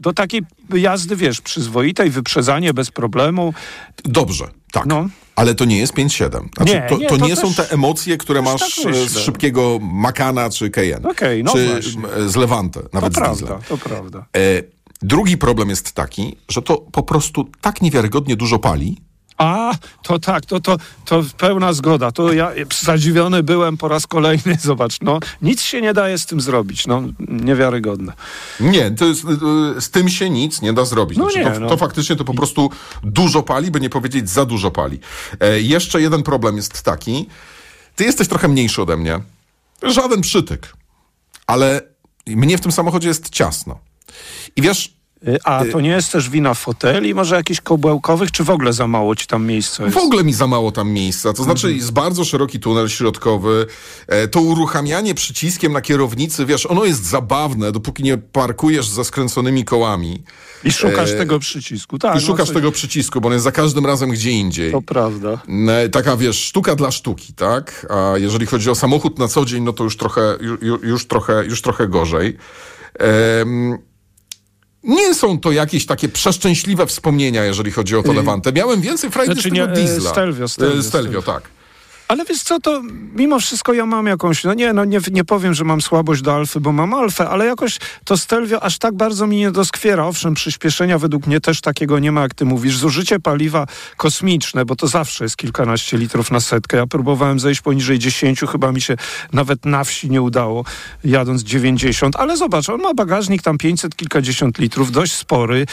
Do 0.00 0.12
takiej 0.12 0.42
jazdy, 0.74 1.16
wiesz, 1.16 1.40
przyzwoitej, 1.40 2.10
wyprzedzanie 2.10 2.74
bez 2.74 2.90
problemu. 2.90 3.54
dobrze, 4.04 4.44
tak. 4.72 4.86
No. 4.86 5.08
Ale 5.40 5.54
to 5.54 5.64
nie 5.64 5.78
jest 5.78 5.94
5,7. 5.94 6.48
Znaczy, 6.56 6.74
Nie, 6.74 6.86
to, 6.88 6.98
nie, 6.98 7.08
to 7.08 7.18
to 7.18 7.26
nie 7.26 7.36
są 7.36 7.42
też- 7.54 7.56
te 7.56 7.70
emocje, 7.74 8.16
które 8.16 8.42
masz 8.42 8.60
tak 8.60 8.94
z 9.08 9.18
szybkiego 9.18 9.78
Makana 9.82 10.50
czy 10.50 10.70
Cayenne. 10.70 11.08
Okej, 11.08 11.44
no 11.44 11.52
czy 11.52 11.68
właśnie. 11.68 12.28
z 12.28 12.36
Levante, 12.36 12.80
To 12.82 12.88
nawet 12.92 13.12
z 13.12 13.16
prawda, 13.16 13.58
to 13.68 13.78
prawda. 13.78 14.26
E, 14.36 14.40
drugi 15.02 15.38
problem 15.38 15.70
jest 15.70 15.92
taki, 15.92 16.36
że 16.48 16.62
to 16.62 16.78
po 16.78 17.02
prostu 17.02 17.48
tak 17.60 17.82
niewiarygodnie 17.82 18.36
dużo 18.36 18.58
pali, 18.58 18.96
A, 19.40 19.74
to 20.02 20.18
tak, 20.18 20.46
to, 20.46 20.60
to, 20.60 20.76
to 21.04 21.24
pełna 21.38 21.72
zgoda. 21.72 22.12
To 22.12 22.32
ja 22.32 22.52
zadziwiony 22.82 23.42
byłem 23.42 23.76
po 23.76 23.88
raz 23.88 24.06
kolejny. 24.06 24.58
Zobacz, 24.62 25.00
no 25.02 25.20
nic 25.42 25.62
się 25.62 25.80
nie 25.80 25.94
daje 25.94 26.18
z 26.18 26.26
tym 26.26 26.40
zrobić. 26.40 26.86
No, 26.86 27.02
niewiarygodne. 27.28 28.12
Nie, 28.60 28.90
to 28.90 29.04
jest, 29.04 29.24
y, 29.24 29.80
z 29.80 29.90
tym 29.90 30.08
się 30.08 30.30
nic 30.30 30.62
nie 30.62 30.72
da 30.72 30.84
zrobić. 30.84 31.18
No 31.18 31.24
Znaczy, 31.24 31.38
nie, 31.38 31.54
to, 31.54 31.60
no. 31.60 31.68
to 31.68 31.76
faktycznie 31.76 32.16
to 32.16 32.24
po 32.24 32.34
prostu 32.34 32.70
dużo 33.02 33.42
pali, 33.42 33.70
by 33.70 33.80
nie 33.80 33.90
powiedzieć 33.90 34.30
za 34.30 34.44
dużo 34.46 34.70
pali. 34.70 34.98
E, 35.40 35.60
jeszcze 35.60 36.00
jeden 36.00 36.22
problem 36.22 36.56
jest 36.56 36.82
taki. 36.82 37.28
Ty 37.96 38.04
jesteś 38.04 38.28
trochę 38.28 38.48
mniejszy 38.48 38.82
ode 38.82 38.96
mnie. 38.96 39.20
Żaden 39.82 40.20
przytyk. 40.20 40.72
Ale 41.46 41.80
mnie 42.26 42.58
w 42.58 42.60
tym 42.60 42.72
samochodzie 42.72 43.08
jest 43.08 43.30
ciasno. 43.30 43.78
I 44.56 44.62
wiesz, 44.62 44.88
Y, 44.88 44.99
A 45.44 45.64
to 45.72 45.80
nie 45.80 45.90
jest 45.90 46.12
też 46.12 46.30
wina 46.30 46.54
foteli, 46.54 47.14
może 47.14 47.36
jakichś 47.36 47.60
kołbełkowych, 47.60 48.30
czy 48.30 48.44
w 48.44 48.50
ogóle 48.50 48.72
za 48.72 48.86
mało 48.86 49.16
ci 49.16 49.26
tam 49.26 49.46
miejsca 49.46 49.84
jest? 49.84 49.96
W 49.96 50.00
ogóle 50.00 50.24
mi 50.24 50.32
za 50.32 50.46
mało 50.46 50.72
tam 50.72 50.90
miejsca. 50.90 51.32
To 51.32 51.44
znaczy 51.44 51.74
jest 51.74 51.92
bardzo 51.92 52.24
szeroki 52.24 52.60
tunel 52.60 52.88
środkowy. 52.88 53.66
E, 54.06 54.28
to 54.28 54.40
uruchamianie 54.40 55.14
przyciskiem 55.14 55.72
na 55.72 55.80
kierownicy, 55.80 56.46
wiesz, 56.46 56.66
ono 56.66 56.84
jest 56.84 57.04
zabawne, 57.04 57.72
dopóki 57.72 58.02
nie 58.02 58.18
parkujesz 58.18 58.88
ze 58.88 59.04
skręconymi 59.04 59.64
kołami. 59.64 60.22
I 60.64 60.72
szukasz 60.72 61.10
e, 61.10 61.16
tego 61.16 61.38
przycisku. 61.38 61.98
Tak, 61.98 62.16
I 62.16 62.20
szukasz 62.20 62.48
no, 62.48 62.54
tego 62.54 62.72
przycisku, 62.72 63.20
bo 63.20 63.28
on 63.28 63.32
jest 63.32 63.44
za 63.44 63.52
każdym 63.52 63.86
razem 63.86 64.10
gdzie 64.10 64.30
indziej. 64.30 64.72
To 64.72 64.82
prawda. 64.82 65.40
E, 65.68 65.88
Taka, 65.88 66.16
wiesz, 66.16 66.44
sztuka 66.44 66.76
dla 66.76 66.90
sztuki, 66.90 67.32
tak? 67.32 67.86
A 67.90 68.18
jeżeli 68.18 68.46
chodzi 68.46 68.70
o 68.70 68.74
samochód 68.74 69.18
na 69.18 69.28
co 69.28 69.44
dzień, 69.44 69.62
no 69.62 69.72
to 69.72 69.84
już 69.84 69.96
trochę, 69.96 70.38
już, 70.40 70.82
już 70.82 71.06
trochę, 71.06 71.44
już 71.44 71.62
trochę 71.62 71.88
gorzej. 71.88 72.36
Em, 72.98 73.78
nie 74.82 75.14
są 75.14 75.40
to 75.40 75.52
jakieś 75.52 75.86
takie 75.86 76.08
przeszczęśliwe 76.08 76.86
wspomnienia, 76.86 77.44
jeżeli 77.44 77.70
chodzi 77.70 77.96
o 77.96 78.02
to 78.02 78.12
Levante. 78.12 78.52
Miałem 78.52 78.80
więcej 78.80 79.10
frajdy 79.10 79.34
Znaczy 79.34 79.48
z 79.48 79.52
tego 79.52 79.66
nie, 79.66 79.72
e, 79.72 79.74
diesla. 79.74 80.10
Stelvio, 80.10 80.48
Stelvio, 80.48 80.78
E, 80.78 80.82
Stelvio, 80.82 81.22
tak. 81.22 81.42
Ale 82.10 82.24
wiesz 82.24 82.42
co, 82.42 82.60
to 82.60 82.82
mimo 83.14 83.40
wszystko 83.40 83.72
ja 83.72 83.86
mam 83.86 84.06
jakąś, 84.06 84.44
no 84.44 84.54
nie, 84.54 84.72
no 84.72 84.84
nie, 84.84 84.98
nie 85.12 85.24
powiem, 85.24 85.54
że 85.54 85.64
mam 85.64 85.80
słabość 85.80 86.22
do 86.22 86.34
Alfy, 86.34 86.60
bo 86.60 86.72
mam 86.72 86.94
Alfę, 86.94 87.28
ale 87.28 87.46
jakoś 87.46 87.78
to 88.04 88.16
Stelvio 88.16 88.62
aż 88.62 88.78
tak 88.78 88.94
bardzo 88.94 89.26
mi 89.26 89.36
nie 89.36 89.50
doskwiera. 89.50 90.06
Owszem, 90.06 90.34
przyspieszenia 90.34 90.98
według 90.98 91.26
mnie 91.26 91.40
też 91.40 91.60
takiego 91.60 91.98
nie 91.98 92.12
ma, 92.12 92.22
jak 92.22 92.34
ty 92.34 92.44
mówisz. 92.44 92.76
Zużycie 92.76 93.20
paliwa 93.20 93.66
kosmiczne, 93.96 94.64
bo 94.64 94.76
to 94.76 94.86
zawsze 94.86 95.24
jest 95.24 95.36
kilkanaście 95.36 95.98
litrów 95.98 96.30
na 96.30 96.40
setkę. 96.40 96.76
Ja 96.76 96.86
próbowałem 96.86 97.40
zejść 97.40 97.60
poniżej 97.60 97.98
10, 97.98 98.40
chyba 98.40 98.72
mi 98.72 98.80
się 98.80 98.96
nawet 99.32 99.66
na 99.66 99.84
wsi 99.84 100.10
nie 100.10 100.22
udało, 100.22 100.64
jadąc 101.04 101.42
90, 101.42 102.16
ale 102.16 102.36
zobacz, 102.36 102.68
on 102.68 102.80
ma 102.80 102.94
bagażnik 102.94 103.42
tam 103.42 103.58
500 103.58 103.96
kilkadziesiąt 103.96 104.58
litrów, 104.58 104.92
dość 104.92 105.12
spory. 105.12 105.66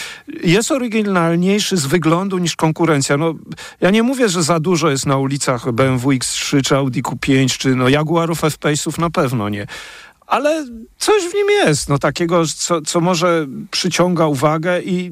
Jest 0.44 0.72
oryginalniejszy 0.72 1.78
z 1.78 1.86
wyglądu 1.86 2.38
niż 2.38 2.56
konkurencja. 2.56 3.18
No, 3.18 3.34
ja 3.82 3.90
nie 3.90 4.04
mówię, 4.04 4.30
że 4.30 4.44
za 4.44 4.60
dużo 4.60 4.90
jest 4.90 5.06
na 5.06 5.18
ulicach 5.18 5.72
BMW 5.72 6.27
X3 6.28 6.62
czy 6.62 6.76
Audi 6.76 7.02
Q5, 7.02 7.58
czy 7.58 7.76
no 7.76 7.90
Jaguarów 7.90 8.44
F-Pace'ów 8.44 9.00
na 9.00 9.10
pewno 9.10 9.50
nie 9.50 9.68
ale 10.28 10.66
coś 10.98 11.24
w 11.24 11.34
nim 11.34 11.50
jest, 11.50 11.90
no 11.90 11.98
takiego, 11.98 12.44
co, 12.56 12.82
co 12.82 13.00
może 13.02 13.48
przyciąga 13.72 14.26
uwagę 14.26 14.82
i 14.82 15.12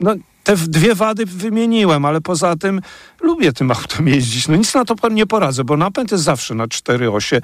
no, 0.00 0.14
te 0.44 0.56
dwie 0.56 0.94
wady 0.94 1.26
wymieniłem, 1.26 2.04
ale 2.04 2.20
poza 2.20 2.56
tym 2.56 2.80
lubię 3.20 3.52
tym 3.52 3.70
autem 3.80 4.08
jeździć. 4.08 4.48
No 4.48 4.56
nic 4.56 4.74
na 4.74 4.84
to 4.84 5.08
nie 5.08 5.26
poradzę, 5.26 5.64
bo 5.64 5.76
napęd 5.76 6.12
jest 6.12 6.24
zawsze 6.24 6.54
na 6.54 6.68
cztery 6.68 7.10
osie, 7.10 7.40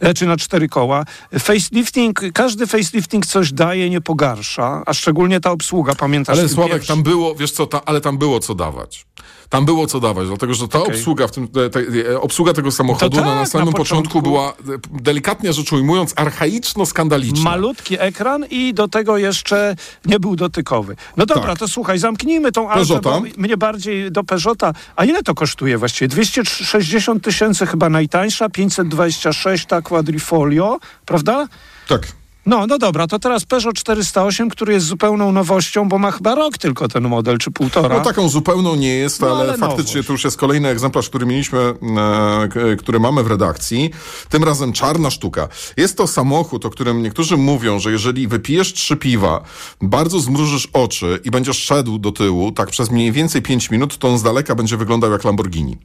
e, 0.00 0.14
czy 0.14 0.26
na 0.26 0.36
cztery 0.36 0.68
koła. 0.68 1.04
Facelifting, 1.38 2.20
każdy 2.34 2.66
facelifting 2.66 3.26
coś 3.26 3.52
daje, 3.52 3.90
nie 3.90 4.00
pogarsza, 4.00 4.82
a 4.86 4.94
szczególnie 4.94 5.40
ta 5.40 5.50
obsługa, 5.50 5.94
pamiętasz? 5.94 6.38
Ale 6.38 6.48
Sławek, 6.48 6.72
pierwszy? 6.72 6.88
tam 6.88 7.02
było, 7.02 7.34
wiesz 7.34 7.52
co, 7.52 7.68
ale 7.88 8.00
tam 8.00 8.18
było 8.18 8.40
co 8.40 8.54
dawać. 8.54 9.06
Tam 9.50 9.64
było 9.64 9.86
co 9.86 10.00
dawać, 10.00 10.28
dlatego 10.28 10.54
że 10.54 10.68
ta 10.68 10.78
Okej. 10.80 10.94
obsługa, 10.96 11.26
w 11.26 11.30
tym, 11.30 11.48
te, 11.48 11.70
te, 11.70 12.20
obsługa 12.20 12.52
tego 12.52 12.70
samochodu 12.70 13.16
no, 13.16 13.34
na 13.34 13.40
tak, 13.40 13.48
samym 13.48 13.66
na 13.66 13.72
początku, 13.72 14.20
początku. 14.20 14.22
była, 14.22 14.48
e, 14.50 15.02
delikatnie 15.02 15.52
rzecz 15.52 15.72
ujmując, 15.72 16.14
archaiczno-skandaliczna. 16.14 17.42
Malutki 17.44 17.96
ekran 17.98 18.44
i 18.50 18.74
do 18.74 18.88
tego 18.88 19.18
jeszcze 19.18 19.76
nie 20.06 20.20
był 20.20 20.36
dotykowy. 20.36 20.96
No 21.16 21.26
dobra, 21.26 21.46
Tak. 21.46 21.58
to 21.58 21.68
słuchaj, 21.68 21.98
zamknijmy 21.98 22.52
tą 22.52 22.70
Alfę, 22.70 23.00
bo 23.00 23.22
mnie 23.36 23.56
bardziej 23.56 24.12
do 24.12 24.24
Peugeota. 24.24 24.72
A 24.96 25.04
ile 25.04 25.22
to 25.22 25.34
kosztuje 25.34 25.78
właściwie? 25.78 26.08
260 26.08 27.24
tysięcy 27.24 27.66
chyba 27.66 27.88
najtańsza, 27.88 28.48
526 28.48 29.66
ta 29.66 29.82
Quadrifolio, 29.82 30.78
prawda? 31.06 31.48
Tak. 31.88 32.19
No, 32.46 32.66
no 32.66 32.78
dobra, 32.78 33.06
to 33.06 33.18
teraz 33.18 33.44
Peugeot 33.44 33.74
408, 33.74 34.50
który 34.50 34.72
jest 34.72 34.86
zupełną 34.86 35.32
nowością, 35.32 35.88
bo 35.88 35.98
ma 35.98 36.10
chyba 36.10 36.34
rok 36.34 36.58
tylko 36.58 36.88
ten 36.88 37.08
model, 37.08 37.38
czy 37.38 37.50
półtora. 37.50 37.98
No 37.98 38.04
taką 38.04 38.28
zupełną 38.28 38.76
nie 38.76 38.94
jest, 38.94 39.20
No, 39.20 39.26
ale, 39.26 39.38
ale 39.40 39.58
faktycznie 39.58 39.94
nowość. 39.94 40.06
to 40.06 40.12
już 40.12 40.24
jest 40.24 40.36
kolejny 40.36 40.68
egzemplarz, 40.68 41.08
który 41.08 41.26
mieliśmy, 41.26 41.58
e, 41.60 42.76
który 42.78 43.00
mamy 43.00 43.22
w 43.22 43.26
redakcji. 43.26 43.90
Tym 44.28 44.44
razem 44.44 44.72
czarna 44.72 45.10
sztuka. 45.10 45.48
Jest 45.76 45.96
to 45.96 46.06
samochód, 46.06 46.66
o 46.66 46.70
którym 46.70 47.02
niektórzy 47.02 47.36
mówią, 47.36 47.78
że 47.78 47.92
jeżeli 47.92 48.28
wypijesz 48.28 48.72
trzy 48.72 48.96
piwa, 48.96 49.40
bardzo 49.82 50.20
zmrużysz 50.20 50.68
oczy 50.72 51.20
i 51.24 51.30
będziesz 51.30 51.58
szedł 51.58 51.98
do 51.98 52.12
tyłu, 52.12 52.52
tak 52.52 52.70
przez 52.70 52.90
mniej 52.90 53.12
więcej 53.12 53.42
5 53.42 53.70
minut, 53.70 53.98
to 53.98 54.08
on 54.08 54.18
z 54.18 54.22
daleka 54.22 54.54
będzie 54.54 54.76
wyglądał 54.76 55.12
jak 55.12 55.24
Lamborghini. 55.24 55.76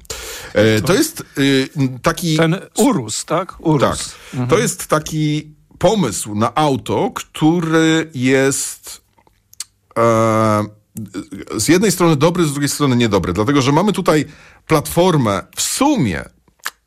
E, 0.53 0.81
to 0.81 0.93
jest 0.93 1.23
y, 1.37 1.69
taki... 2.01 2.37
Ten 2.37 2.55
Urus, 2.77 3.25
tak? 3.25 3.55
Urus. 3.59 3.81
Tak. 3.81 3.97
To 4.49 4.57
jest 4.57 4.87
taki 4.87 5.54
pomysł 5.79 6.35
na 6.35 6.55
auto, 6.55 7.11
który 7.15 8.11
jest 8.13 9.01
e, 9.97 10.65
z 11.57 11.67
jednej 11.67 11.91
strony 11.91 12.15
dobry, 12.15 12.45
z 12.45 12.51
drugiej 12.51 12.69
strony 12.69 12.95
niedobry. 12.95 13.33
Dlatego, 13.33 13.61
że 13.61 13.71
mamy 13.71 13.93
tutaj 13.93 14.25
platformę 14.67 15.41
w 15.55 15.61
sumie 15.61 16.23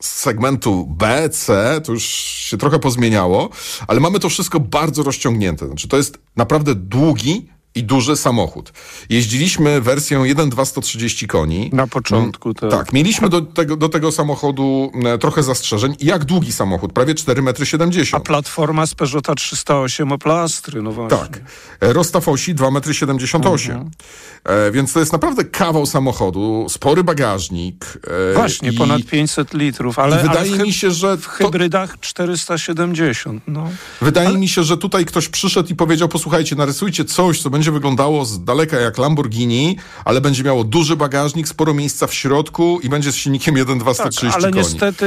z 0.01 0.19
segmentu 0.19 0.85
B, 0.87 1.29
C, 1.29 1.81
to 1.83 1.91
już 1.91 2.03
się 2.03 2.57
trochę 2.57 2.79
pozmieniało, 2.79 3.49
ale 3.87 3.99
mamy 3.99 4.19
to 4.19 4.29
wszystko 4.29 4.59
bardzo 4.59 5.03
rozciągnięte. 5.03 5.67
Znaczy, 5.67 5.87
to 5.87 5.97
jest 5.97 6.17
naprawdę 6.35 6.75
długi 6.75 7.49
i 7.75 7.83
duży 7.83 8.15
samochód. 8.17 8.73
Jeździliśmy 9.09 9.81
wersją 9.81 10.23
1.2 10.23 10.65
130 10.65 11.27
koni. 11.27 11.69
Na 11.73 11.87
początku, 11.87 12.53
tak. 12.53 12.71
Tak, 12.71 12.93
mieliśmy 12.93 13.29
do 13.29 13.41
tego, 13.41 13.77
do 13.77 13.89
tego 13.89 14.11
samochodu 14.11 14.91
e, 15.05 15.17
trochę 15.17 15.43
zastrzeżeń. 15.43 15.95
Jak 15.99 16.25
długi 16.25 16.51
samochód? 16.51 16.93
Prawie 16.93 17.15
4,70 17.15 18.09
A 18.13 18.17
m. 18.17 18.23
platforma 18.23 18.85
z 18.85 18.95
Peugeota 18.95 19.35
308 19.35 20.11
o 20.11 20.17
plastry, 20.17 20.81
no 20.81 20.91
właśnie. 20.91 21.17
Tak. 21.17 21.41
E, 21.79 21.93
Rozstaw 21.93 22.27
osi 22.27 22.55
2,78 22.55 23.71
m. 23.71 23.91
E, 24.43 24.71
więc 24.71 24.93
to 24.93 24.99
jest 24.99 25.13
naprawdę 25.13 25.45
kawał 25.45 25.85
samochodu, 25.85 26.65
spory 26.69 27.03
bagażnik. 27.03 27.85
E, 28.31 28.33
Właśnie, 28.33 28.69
i, 28.69 28.77
ponad 28.77 29.03
500 29.03 29.53
litrów, 29.53 29.99
ale, 29.99 30.21
wydaje 30.21 30.53
ale 30.53 30.63
mi 30.63 30.73
się, 30.73 30.91
że 30.91 31.17
w 31.17 31.23
to, 31.25 31.29
hybrydach 31.29 31.99
470, 31.99 33.43
no. 33.47 33.69
wydaje 34.01 34.37
mi 34.37 34.47
się, 34.47 34.63
że 34.63 34.77
tutaj 34.77 35.05
ktoś 35.05 35.29
przyszedł 35.29 35.69
i 35.69 35.75
powiedział, 35.75 36.07
posłuchajcie, 36.07 36.55
narysujcie 36.55 37.05
coś, 37.05 37.41
co 37.41 37.49
będzie 37.49 37.58
wyglądało 37.71 38.25
z 38.25 38.43
daleka 38.43 38.79
jak 38.79 38.97
Lamborghini, 38.97 39.77
ale 40.05 40.21
będzie 40.21 40.43
miało 40.43 40.63
duży 40.63 40.95
bagażnik, 40.95 41.47
sporo 41.47 41.73
miejsca 41.73 42.07
w 42.07 42.13
środku 42.13 42.79
i 42.83 42.89
będzie 42.89 43.11
z 43.11 43.15
silnikiem 43.15 43.55
1,2 43.55 43.85
Tak, 43.85 43.93
130 43.95 44.27
ale 44.39 44.51
koni. 44.51 44.63
niestety 44.63 45.05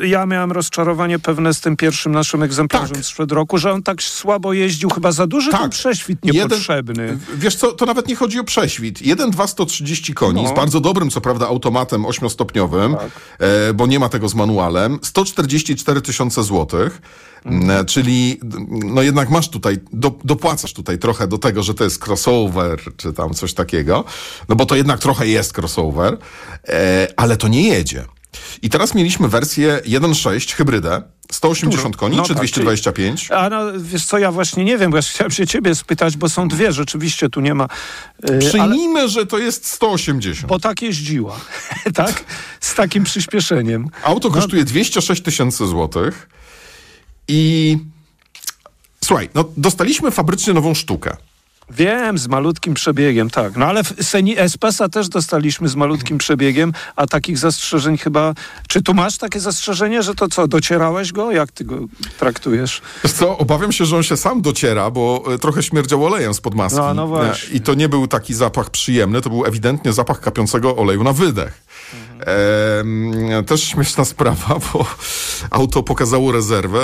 y, 0.00 0.06
ja 0.08 0.26
miałem 0.26 0.52
rozczarowanie 0.52 1.18
pewne 1.18 1.54
z 1.54 1.60
tym 1.60 1.76
pierwszym 1.76 2.12
naszym 2.12 2.42
egzemplarzem 2.42 2.96
Tak. 2.96 3.04
sprzed 3.04 3.32
roku, 3.32 3.58
że 3.58 3.72
on 3.72 3.82
tak 3.82 4.02
słabo 4.02 4.52
jeździł, 4.52 4.90
chyba 4.90 5.12
za 5.12 5.26
duży 5.26 5.50
Tak. 5.50 5.60
ten 5.60 5.70
prześwit 5.70 6.18
Jeden- 6.24 6.42
niepotrzebny. 6.42 7.18
Wiesz 7.34 7.56
co, 7.56 7.72
to 7.72 7.86
nawet 7.86 8.08
nie 8.08 8.16
chodzi 8.16 8.38
o 8.40 8.44
prześwit. 8.44 9.02
1,2 9.02 9.46
130 9.46 10.14
koni, 10.14 10.42
No. 10.42 10.48
z 10.48 10.52
bardzo 10.52 10.80
dobrym, 10.80 11.10
co 11.10 11.20
prawda, 11.20 11.46
automatem 11.46 12.06
ośmiostopniowym, 12.06 12.96
e, 13.38 13.74
bo 13.74 13.86
nie 13.86 13.98
ma 13.98 14.08
tego 14.08 14.28
z 14.28 14.34
manualem, 14.34 14.98
144 15.02 16.00
tysiące 16.00 16.42
złotych, 16.42 17.02
Mhm. 17.44 17.70
e, 17.70 17.84
czyli 17.84 18.40
no 18.70 19.02
jednak 19.02 19.30
masz 19.30 19.48
tutaj, 19.48 19.78
do, 19.92 20.18
dopłacasz 20.24 20.72
tutaj 20.72 20.98
trochę 20.98 21.26
do 21.28 21.38
tego, 21.38 21.62
że 21.62 21.74
to 21.74 21.84
jest 21.84 22.06
crossover, 22.08 22.80
czy 22.96 23.12
tam 23.12 23.34
coś 23.34 23.54
takiego, 23.54 24.04
no 24.48 24.56
bo 24.56 24.66
to 24.66 24.76
jednak 24.76 25.00
trochę 25.00 25.26
jest 25.26 25.58
crossover, 25.58 26.18
e, 26.68 27.08
ale 27.16 27.36
to 27.36 27.48
nie 27.48 27.68
jedzie. 27.68 28.04
I 28.62 28.70
teraz 28.70 28.94
mieliśmy 28.94 29.28
wersję 29.28 29.80
1.6 29.86 30.54
hybrydę, 30.54 31.02
180 31.32 31.96
koni, 31.96 32.16
No 32.16 32.22
czy 32.22 32.28
tak, 32.28 32.36
225? 32.36 33.30
A 33.30 33.48
no, 33.48 33.60
wiesz 33.78 34.04
co, 34.04 34.18
ja 34.18 34.32
właśnie 34.32 34.64
nie 34.64 34.78
wiem, 34.78 34.90
bo 34.90 34.96
ja 34.96 35.02
chciałem 35.02 35.30
się 35.30 35.46
ciebie 35.46 35.74
spytać, 35.74 36.16
bo 36.16 36.28
są 36.28 36.48
dwie, 36.48 36.72
rzeczywiście 36.72 37.28
tu 37.28 37.40
nie 37.40 37.54
ma. 37.54 37.64
y, 37.64 37.68
ale, 38.28 38.38
Przyjmijmy, 38.38 39.08
że 39.08 39.26
to 39.26 39.38
jest 39.38 39.66
180. 39.66 40.48
bo 40.48 40.58
tak 40.58 40.82
jeździła, 40.82 41.40
tak? 41.94 42.24
Z 42.60 42.74
takim 42.74 43.04
przyspieszeniem. 43.04 43.88
Auto 44.04 44.30
kosztuje 44.30 44.64
206 44.64 45.22
tysięcy 45.22 45.66
złotych 45.66 46.28
i 47.30 47.78
słuchaj, 49.04 49.28
no 49.34 49.44
dostaliśmy 49.56 50.10
fabrycznie 50.10 50.54
nową 50.54 50.74
sztukę. 50.74 51.16
Wiem, 51.70 52.18
z 52.18 52.28
malutkim 52.28 52.74
przebiegiem, 52.74 53.30
tak. 53.30 53.56
No 53.56 53.66
ale 53.66 53.84
w 53.84 53.94
Seni 54.02 54.38
Espesa 54.38 54.88
też 54.88 55.08
dostaliśmy 55.08 55.68
z 55.68 55.76
malutkim 55.76 56.18
przebiegiem, 56.18 56.72
a 56.96 57.06
takich 57.06 57.38
zastrzeżeń 57.38 57.98
chyba... 57.98 58.34
Czy 58.68 58.82
tu 58.82 58.94
masz 58.94 59.18
takie 59.18 59.40
zastrzeżenie, 59.40 60.02
że 60.02 60.14
to 60.14 60.28
co, 60.28 60.48
docierałeś 60.48 61.12
go? 61.12 61.32
Jak 61.32 61.52
ty 61.52 61.64
go 61.64 61.78
traktujesz? 62.18 62.82
Wiesz 63.04 63.12
co, 63.12 63.38
obawiam 63.38 63.72
się, 63.72 63.84
że 63.84 63.96
on 63.96 64.02
się 64.02 64.16
sam 64.16 64.42
dociera, 64.42 64.90
bo 64.90 65.24
e, 65.34 65.38
trochę 65.38 65.62
śmierdział 65.62 66.04
olejem 66.04 66.34
spod 66.34 66.54
maski. 66.54 66.78
No, 66.78 66.94
no 66.94 67.06
właśnie. 67.06 67.54
E, 67.54 67.56
I 67.56 67.60
to 67.60 67.74
nie 67.74 67.88
był 67.88 68.06
taki 68.06 68.34
zapach 68.34 68.70
przyjemny, 68.70 69.20
to 69.20 69.30
był 69.30 69.46
ewidentnie 69.46 69.92
zapach 69.92 70.20
kapiącego 70.20 70.76
oleju 70.76 71.04
na 71.04 71.12
wydech. 71.12 71.62
Em, 72.20 73.44
też 73.46 73.62
śmieszna 73.64 74.04
sprawa, 74.04 74.58
bo 74.72 74.86
auto 75.50 75.82
pokazało 75.82 76.32
rezerwę, 76.32 76.80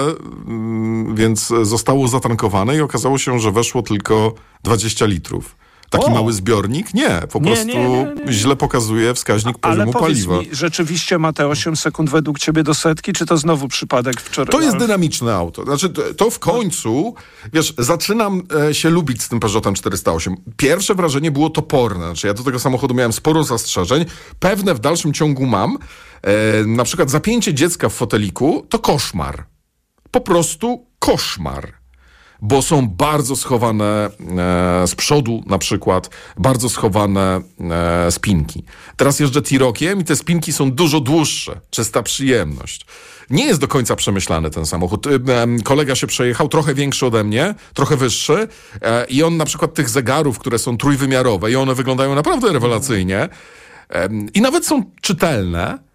mm, 0.46 1.14
więc 1.14 1.52
zostało 1.62 2.08
zatankowane 2.08 2.76
i 2.76 2.80
okazało 2.80 3.18
się, 3.18 3.38
że 3.38 3.52
weszło 3.52 3.82
tylko 3.82 4.34
20 4.62 5.06
litrów. 5.06 5.56
Taki 5.90 6.06
O! 6.06 6.10
mały 6.10 6.32
zbiornik? 6.32 6.94
Nie, 6.94 7.20
po 7.32 7.38
Nie, 7.38 7.44
prostu 7.46 7.66
nie, 7.66 8.06
nie, 8.26 8.32
źle 8.32 8.56
pokazuje 8.56 9.14
wskaźnik 9.14 9.56
Ale 9.62 9.74
poziomu 9.74 9.92
powiedz 9.92 10.26
paliwa. 10.26 10.38
mi, 10.38 10.48
rzeczywiście 10.52 11.18
ma 11.18 11.32
te 11.32 11.46
8 11.48 11.76
sekund 11.76 12.10
według 12.10 12.38
ciebie 12.38 12.62
do 12.62 12.74
setki, 12.74 13.12
czy 13.12 13.26
to 13.26 13.36
znowu 13.36 13.68
przypadek 13.68 14.20
wczoraj? 14.20 14.52
To 14.52 14.60
jest 14.60 14.76
dynamiczne 14.76 15.34
auto. 15.34 15.64
Znaczy, 15.64 15.88
to- 15.90 16.14
to 16.14 16.30
w 16.30 16.38
końcu, 16.38 17.14
wiesz, 17.52 17.74
zaczynam 17.78 18.42
e, 18.68 18.74
się 18.74 18.90
lubić 18.90 19.22
z 19.22 19.28
tym 19.28 19.40
Peugeotem 19.40 19.74
408. 19.74 20.36
Pierwsze 20.56 20.94
wrażenie 20.94 21.30
było 21.30 21.50
toporne. 21.50 22.04
Znaczy, 22.06 22.26
ja 22.26 22.34
do 22.34 22.42
tego 22.42 22.58
samochodu 22.58 22.94
miałem 22.94 23.12
sporo 23.12 23.44
zastrzeżeń. 23.44 24.04
Pewne 24.38 24.74
w 24.74 24.78
dalszym 24.78 25.12
ciągu 25.12 25.46
mam. 25.46 25.78
E, 26.22 26.64
na 26.66 26.84
przykład 26.84 27.10
zapięcie 27.10 27.54
dziecka 27.54 27.88
w 27.88 27.92
foteliku 27.94 28.66
to 28.68 28.78
koszmar. 28.78 29.44
Po 30.10 30.20
prostu 30.20 30.86
koszmar. 30.98 31.72
Bo 32.42 32.62
są 32.62 32.88
bardzo 32.88 33.36
schowane 33.36 33.84
e, 33.84 34.86
z 34.86 34.94
przodu, 34.94 35.42
na 35.46 35.58
przykład, 35.58 36.10
bardzo 36.38 36.68
schowane 36.68 37.40
e, 37.60 38.10
spinki. 38.10 38.64
Teraz 38.96 39.20
jeżdżę 39.20 39.42
Tirokiem 39.42 40.00
i 40.00 40.04
te 40.04 40.16
spinki 40.16 40.52
są 40.52 40.70
dużo 40.70 41.00
dłuższe. 41.00 41.60
Czysta 41.70 42.02
przyjemność. 42.02 42.86
Nie 43.30 43.44
jest 43.44 43.60
do 43.60 43.68
końca 43.68 43.96
przemyślany 43.96 44.50
ten 44.50 44.66
samochód. 44.66 45.06
E, 45.06 45.10
kolega 45.64 45.94
się 45.94 46.06
przejechał, 46.06 46.48
trochę 46.48 46.74
większy 46.74 47.06
ode 47.06 47.24
mnie, 47.24 47.54
trochę 47.74 47.96
wyższy 47.96 48.48
i 49.08 49.22
on 49.22 49.36
na 49.36 49.44
przykład 49.44 49.74
tych 49.74 49.88
zegarów, 49.88 50.38
które 50.38 50.58
są 50.58 50.76
trójwymiarowe 50.76 51.50
i 51.50 51.56
one 51.56 51.74
wyglądają 51.74 52.14
naprawdę 52.14 52.52
rewelacyjnie 52.52 53.28
i 54.34 54.40
nawet 54.40 54.66
są 54.66 54.82
czytelne, 55.00 55.85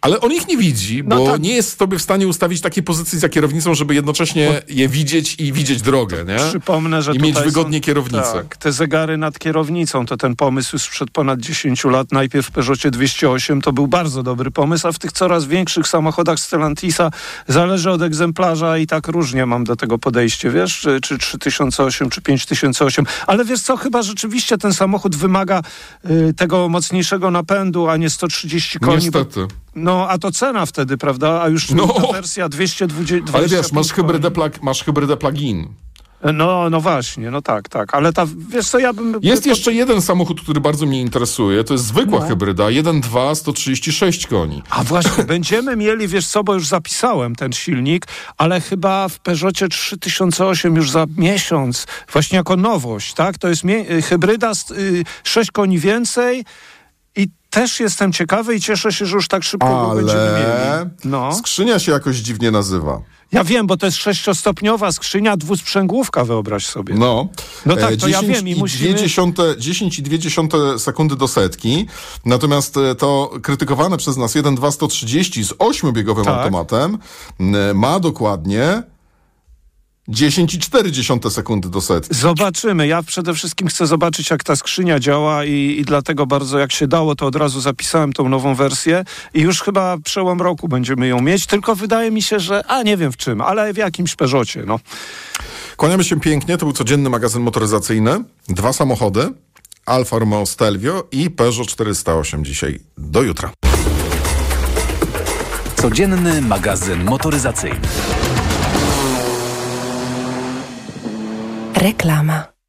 Ale 0.00 0.20
on 0.20 0.32
ich 0.32 0.48
nie 0.48 0.56
widzi, 0.56 1.02
No 1.06 1.16
bo 1.16 1.26
tak. 1.32 1.40
nie 1.40 1.54
jest 1.54 1.78
sobie 1.78 1.98
w 1.98 2.02
stanie 2.02 2.28
ustawić 2.28 2.60
takiej 2.60 2.82
pozycji 2.82 3.18
za 3.18 3.28
kierownicą, 3.28 3.74
żeby 3.74 3.94
jednocześnie 3.94 4.62
je 4.68 4.88
widzieć 4.88 5.34
i 5.40 5.52
widzieć 5.52 5.82
drogę, 5.82 6.24
nie? 6.24 6.36
Przypomnę, 6.48 7.02
że 7.02 7.12
I 7.12 7.18
mieć 7.18 7.40
wygodnie 7.40 7.78
są, 7.78 7.82
kierownicę. 7.82 8.32
Tak, 8.32 8.56
te 8.56 8.72
zegary 8.72 9.16
nad 9.16 9.38
kierownicą, 9.38 10.06
to 10.06 10.16
ten 10.16 10.36
pomysł 10.36 10.70
już 10.76 10.82
sprzed 10.82 11.10
ponad 11.10 11.40
10 11.40 11.84
lat. 11.84 12.12
Najpierw 12.12 12.46
w 12.46 12.50
Peugeotie 12.50 12.90
208 12.90 13.62
to 13.62 13.72
był 13.72 13.86
bardzo 13.86 14.22
dobry 14.22 14.50
pomysł, 14.50 14.88
a 14.88 14.92
w 14.92 14.98
tych 14.98 15.12
coraz 15.12 15.44
większych 15.44 15.88
samochodach 15.88 16.40
Stellantisa 16.40 17.10
zależy 17.48 17.90
od 17.90 18.02
egzemplarza 18.02 18.78
i 18.78 18.86
tak 18.86 19.08
różnie 19.08 19.46
mam 19.46 19.64
do 19.64 19.76
tego 19.76 19.98
podejście, 19.98 20.50
wiesz, 20.50 20.80
czy, 20.80 21.18
czy 21.18 21.38
3008, 21.38 22.10
czy 22.10 22.22
5008. 22.22 23.04
Ale 23.26 23.44
wiesz 23.44 23.60
co, 23.60 23.76
chyba 23.76 24.02
rzeczywiście 24.02 24.58
ten 24.58 24.74
samochód 24.74 25.16
wymaga 25.16 25.62
y, 26.10 26.34
tego 26.34 26.68
mocniejszego 26.68 27.30
napędu, 27.30 27.88
a 27.88 27.96
nie 27.96 28.10
130 28.10 28.78
koni. 28.78 29.10
bo- 29.10 29.18
Niestety. 29.20 29.46
No, 29.74 30.08
a 30.08 30.18
to 30.18 30.30
cena 30.32 30.66
wtedy, 30.66 30.96
prawda? 30.96 31.42
A 31.42 31.48
już 31.48 31.70
No. 31.70 31.88
ta 31.88 32.12
wersja 32.12 32.48
220 32.48 33.36
Ale 33.38 33.48
wiesz, 33.48 33.72
masz 33.72 33.92
hybrydę, 33.92 34.30
plag, 34.30 34.62
masz 34.62 34.84
hybrydę 34.84 35.16
plug-in. 35.16 35.68
No, 36.34 36.70
no 36.70 36.80
właśnie, 36.80 37.30
no 37.30 37.42
tak, 37.42 37.68
tak. 37.68 37.94
Ale 37.94 38.12
ta, 38.12 38.26
wiesz 38.48 38.68
co, 38.68 38.78
ja 38.78 38.92
bym... 38.92 39.18
Jest 39.22 39.46
jeszcze 39.46 39.72
jeden 39.72 40.02
samochód, 40.02 40.40
który 40.42 40.60
bardzo 40.60 40.86
mnie 40.86 41.00
interesuje. 41.00 41.64
To 41.64 41.74
jest 41.74 41.84
zwykła 41.84 42.26
hybryda. 42.28 42.64
1.2, 42.64 43.34
136 43.34 44.26
koni. 44.26 44.62
A 44.70 44.82
właśnie, 44.84 45.24
będziemy 45.24 45.76
mieli, 45.76 46.08
wiesz 46.08 46.26
co, 46.26 46.44
bo 46.44 46.54
już 46.54 46.66
zapisałem 46.66 47.34
ten 47.36 47.52
silnik, 47.52 48.06
ale 48.38 48.60
chyba 48.60 49.08
w 49.08 49.18
Peugeotie 49.18 49.68
3008 49.68 50.76
już 50.76 50.90
za 50.90 51.06
miesiąc, 51.16 51.86
właśnie 52.12 52.36
jako 52.36 52.56
nowość, 52.56 53.14
tak? 53.14 53.38
To 53.38 53.48
jest 53.48 53.62
hybryda, 54.08 54.54
z, 54.54 54.70
y, 54.70 55.04
6 55.24 55.50
koni 55.50 55.78
więcej 55.78 56.44
i 57.16 57.28
też 57.50 57.80
jestem 57.80 58.12
ciekawy 58.12 58.54
i 58.54 58.60
cieszę 58.60 58.92
się, 58.92 59.06
że 59.06 59.16
już 59.16 59.28
tak 59.28 59.42
szybko 59.42 59.86
go 59.88 59.94
będziemy 59.94 60.20
Ale 60.20 60.78
mieli. 60.84 60.90
No, 61.04 61.34
skrzynia 61.34 61.78
się 61.78 61.92
jakoś 61.92 62.16
dziwnie 62.16 62.50
nazywa. 62.50 63.00
ja 63.32 63.44
wiem, 63.44 63.66
bo 63.66 63.76
to 63.76 63.86
jest 63.86 63.98
sześciostopniowa 63.98 64.92
skrzynia, 64.92 65.36
dwusprzęgłówka, 65.36 66.24
wyobraź 66.24 66.66
sobie. 66.66 66.94
No, 66.94 67.28
No 67.66 67.76
tak, 67.76 67.92
E, 67.92 67.96
to 67.96 68.08
ja 68.08 68.20
10 68.20 68.36
wiem 68.38 68.48
i 68.48 68.50
i 68.50 68.56
musimy- 68.56 68.94
10,2 68.94 69.54
10,2 69.56 70.78
sekundy 70.78 71.16
do 71.16 71.28
setki. 71.28 71.86
Natomiast 72.24 72.76
e, 72.76 72.94
to 72.94 73.30
krytykowane 73.42 73.96
przez 73.96 74.16
nas 74.16 74.34
1.2 74.36 74.70
130 74.72 75.44
z 75.44 75.52
8-biegowym 75.52 76.24
Tak. 76.24 76.34
automatem 76.38 76.98
m, 77.40 77.56
ma 77.78 78.00
dokładnie 78.00 78.82
10,4 80.10 81.30
sekundy 81.30 81.68
do 81.68 81.80
setki. 81.80 82.14
Zobaczymy. 82.14 82.86
Ja 82.86 83.02
przede 83.02 83.34
wszystkim 83.34 83.68
chcę 83.68 83.86
zobaczyć, 83.86 84.30
jak 84.30 84.44
ta 84.44 84.56
skrzynia 84.56 85.00
działa 85.00 85.44
i, 85.44 85.76
i 85.78 85.84
dlatego 85.84 86.26
bardzo, 86.26 86.58
jak 86.58 86.72
się 86.72 86.86
dało, 86.86 87.14
to 87.14 87.26
od 87.26 87.36
razu 87.36 87.60
zapisałem 87.60 88.12
tą 88.12 88.28
nową 88.28 88.54
wersję 88.54 89.04
i 89.34 89.40
już 89.40 89.62
chyba 89.62 89.98
przełom 90.04 90.40
roku 90.40 90.68
będziemy 90.68 91.06
ją 91.08 91.20
mieć, 91.20 91.46
tylko 91.46 91.76
wydaje 91.76 92.10
mi 92.10 92.22
się, 92.22 92.40
że, 92.40 92.66
a 92.66 92.82
nie 92.82 92.96
wiem 92.96 93.12
w 93.12 93.16
czym, 93.16 93.40
ale 93.40 93.72
w 93.72 93.76
jakimś 93.76 94.16
Peugeocie, 94.16 94.64
no. 94.66 94.80
Kłaniamy 95.76 96.04
się 96.04 96.20
pięknie. 96.20 96.58
To 96.58 96.66
był 96.66 96.72
codzienny 96.72 97.10
magazyn 97.10 97.42
motoryzacyjny. 97.42 98.24
Dwa 98.48 98.72
samochody. 98.72 99.32
Alfa 99.86 100.18
Romeo 100.18 100.46
Stelvio 100.46 101.08
i 101.12 101.30
Peugeot 101.30 101.68
408 101.68 102.44
dzisiaj. 102.44 102.80
Do 102.98 103.22
jutra. 103.22 103.50
Codzienny 105.76 106.42
magazyn 106.42 107.04
motoryzacyjny. 107.04 107.80
Reklama. 111.80 112.59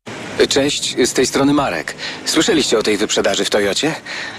Cześć, 0.50 0.96
z 1.06 1.14
tej 1.14 1.28
strony 1.28 1.54
Marek. 1.54 1.96
Słyszeliście 2.26 2.78
o 2.80 2.84
tej 2.84 2.98
wyprzedaży 2.98 3.46
w 3.46 3.50
Toyocie? 3.50 3.96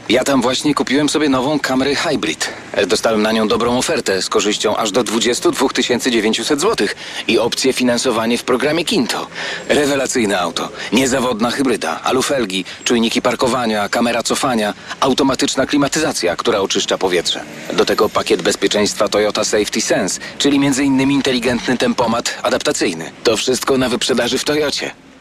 Ja 0.09 0.25
tam 0.25 0.43
właśnie 0.43 0.75
kupiłem 0.75 1.09
sobie 1.09 1.29
nową 1.29 1.59
Camry 1.59 1.95
Hybrid. 1.95 2.49
Dostałem 2.87 3.23
na 3.23 3.33
nią 3.33 3.49
dobrą 3.49 3.79
ofertę 3.79 4.23
z 4.23 4.29
korzyścią 4.29 4.77
aż 4.77 4.91
do 4.91 5.05
22 5.05 5.69
900 6.11 6.61
zł 6.61 6.87
i 7.29 7.39
opcję 7.39 7.73
finansowanie 7.73 8.39
w 8.39 8.45
programie 8.45 8.85
Kinto. 8.85 9.27
Rewelacyjne 9.69 10.41
auto, 10.41 10.69
niezawodna 10.93 11.51
hybryda, 11.51 12.01
alufelgi, 12.03 12.65
czujniki 12.85 13.23
parkowania, 13.23 13.89
kamera 13.89 14.23
cofania, 14.23 14.75
automatyczna 15.01 15.67
klimatyzacja, 15.67 16.37
która 16.37 16.59
oczyszcza 16.59 16.99
powietrze. 16.99 17.45
Do 17.73 17.85
tego 17.85 18.09
pakiet 18.09 18.43
bezpieczeństwa 18.43 19.09
Toyota 19.09 19.45
Safety 19.45 19.81
Sense, 19.81 20.21
czyli 20.39 20.57
m.in. 20.57 21.11
inteligentny 21.11 21.79
tempomat 21.79 22.39
adaptacyjny. 22.43 23.11
To 23.25 23.37
wszystko 23.37 23.79
na 23.79 23.89
wyprzedaży 23.89 24.39
w 24.39 24.45
Toyocie. 24.45 25.12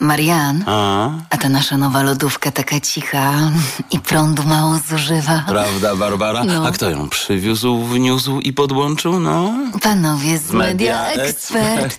Marian, 0.00 0.64
A? 0.66 1.10
a 1.30 1.36
ta 1.36 1.48
nasza 1.48 1.76
nowa 1.76 2.02
lodówka 2.02 2.50
taka 2.50 2.80
cicha 2.80 3.32
i 3.94 4.00
prądu 4.00 4.42
mało 4.42 4.78
zużywa. 4.90 5.44
Prawda, 5.48 5.96
Barbara? 5.96 6.44
No. 6.44 6.66
A 6.66 6.70
kto 6.70 6.90
ją 6.90 7.08
przywiózł, 7.08 7.84
wniósł 7.84 8.40
i 8.40 8.52
podłączył, 8.52 9.20
no? 9.20 9.52
Panowie 9.82 10.38
z 10.38 10.52
Media 10.52 11.02
Media 11.02 11.22
Expert. 11.24 11.84
Expert. 11.84 11.98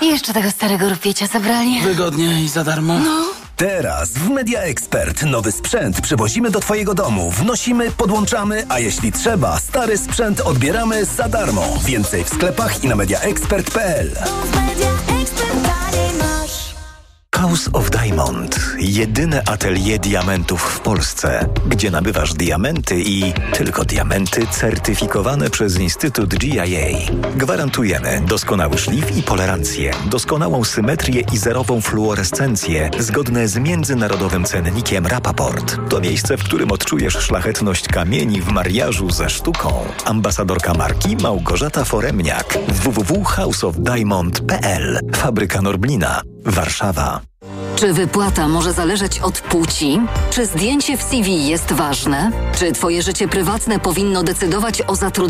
I 0.00 0.06
jeszcze 0.06 0.32
tego 0.32 0.50
starego 0.50 0.88
rupiecia 0.88 1.26
zabrali. 1.26 1.80
Wygodnie 1.80 2.42
i 2.44 2.48
za 2.48 2.64
darmo? 2.64 2.98
No. 2.98 3.24
Teraz 3.56 4.10
w 4.10 4.28
Media 4.30 4.60
Expert 4.60 5.22
nowy 5.22 5.52
sprzęt 5.52 6.00
przywozimy 6.00 6.50
do 6.50 6.60
Twojego 6.60 6.94
domu, 6.94 7.30
wnosimy, 7.30 7.90
podłączamy, 7.90 8.66
a 8.68 8.78
jeśli 8.78 9.12
trzeba, 9.12 9.58
stary 9.58 9.98
sprzęt 9.98 10.40
odbieramy 10.40 11.04
za 11.04 11.28
darmo. 11.28 11.62
Więcej 11.84 12.24
w 12.24 12.28
sklepach 12.28 12.84
i 12.84 12.88
na 12.88 12.96
mediaexpert.pl. 12.96 14.16
House 17.40 17.70
of 17.72 17.90
Diamond. 17.90 18.60
Jedyne 18.78 19.42
atelier 19.46 20.00
diamentów 20.00 20.62
w 20.62 20.80
Polsce, 20.80 21.48
gdzie 21.66 21.90
nabywasz 21.90 22.34
diamenty 22.34 23.00
i 23.00 23.32
tylko 23.52 23.84
diamenty 23.84 24.46
certyfikowane 24.46 25.50
przez 25.50 25.78
Instytut 25.78 26.34
GIA. 26.34 26.64
Gwarantujemy 27.36 28.22
doskonały 28.28 28.78
szlif 28.78 29.16
i 29.16 29.22
polerancję, 29.22 29.90
doskonałą 30.06 30.64
symetrię 30.64 31.22
i 31.32 31.38
zerową 31.38 31.80
fluorescencję 31.80 32.90
zgodne 32.98 33.48
z 33.48 33.56
międzynarodowym 33.56 34.44
cennikiem 34.44 35.06
Rapaport. 35.06 35.76
To 35.88 36.00
miejsce, 36.00 36.36
w 36.36 36.44
którym 36.44 36.72
odczujesz 36.72 37.14
szlachetność 37.14 37.88
kamieni 37.88 38.40
w 38.40 38.48
mariażu 38.48 39.10
ze 39.10 39.30
sztuką. 39.30 39.84
Ambasadorka 40.04 40.74
marki 40.74 41.16
Małgorzata 41.16 41.84
Foremniak. 41.84 42.58
www.houseofdiamond.pl 42.68 45.00
Fabryka 45.14 45.62
Norblina. 45.62 46.22
Warszawa. 46.44 47.29
Czy 47.80 47.92
wypłata 47.92 48.48
może 48.48 48.72
zależeć 48.72 49.20
od 49.20 49.40
płci? 49.40 50.00
Czy 50.30 50.46
zdjęcie 50.46 50.96
w 50.96 51.02
CV 51.02 51.46
jest 51.46 51.72
ważne? 51.72 52.30
Czy 52.58 52.72
twoje 52.72 53.02
życie 53.02 53.28
prywatne 53.28 53.78
powinno 53.78 54.22
decydować 54.22 54.82
o 54.86 54.96
zatrudnieniu? 54.96 55.10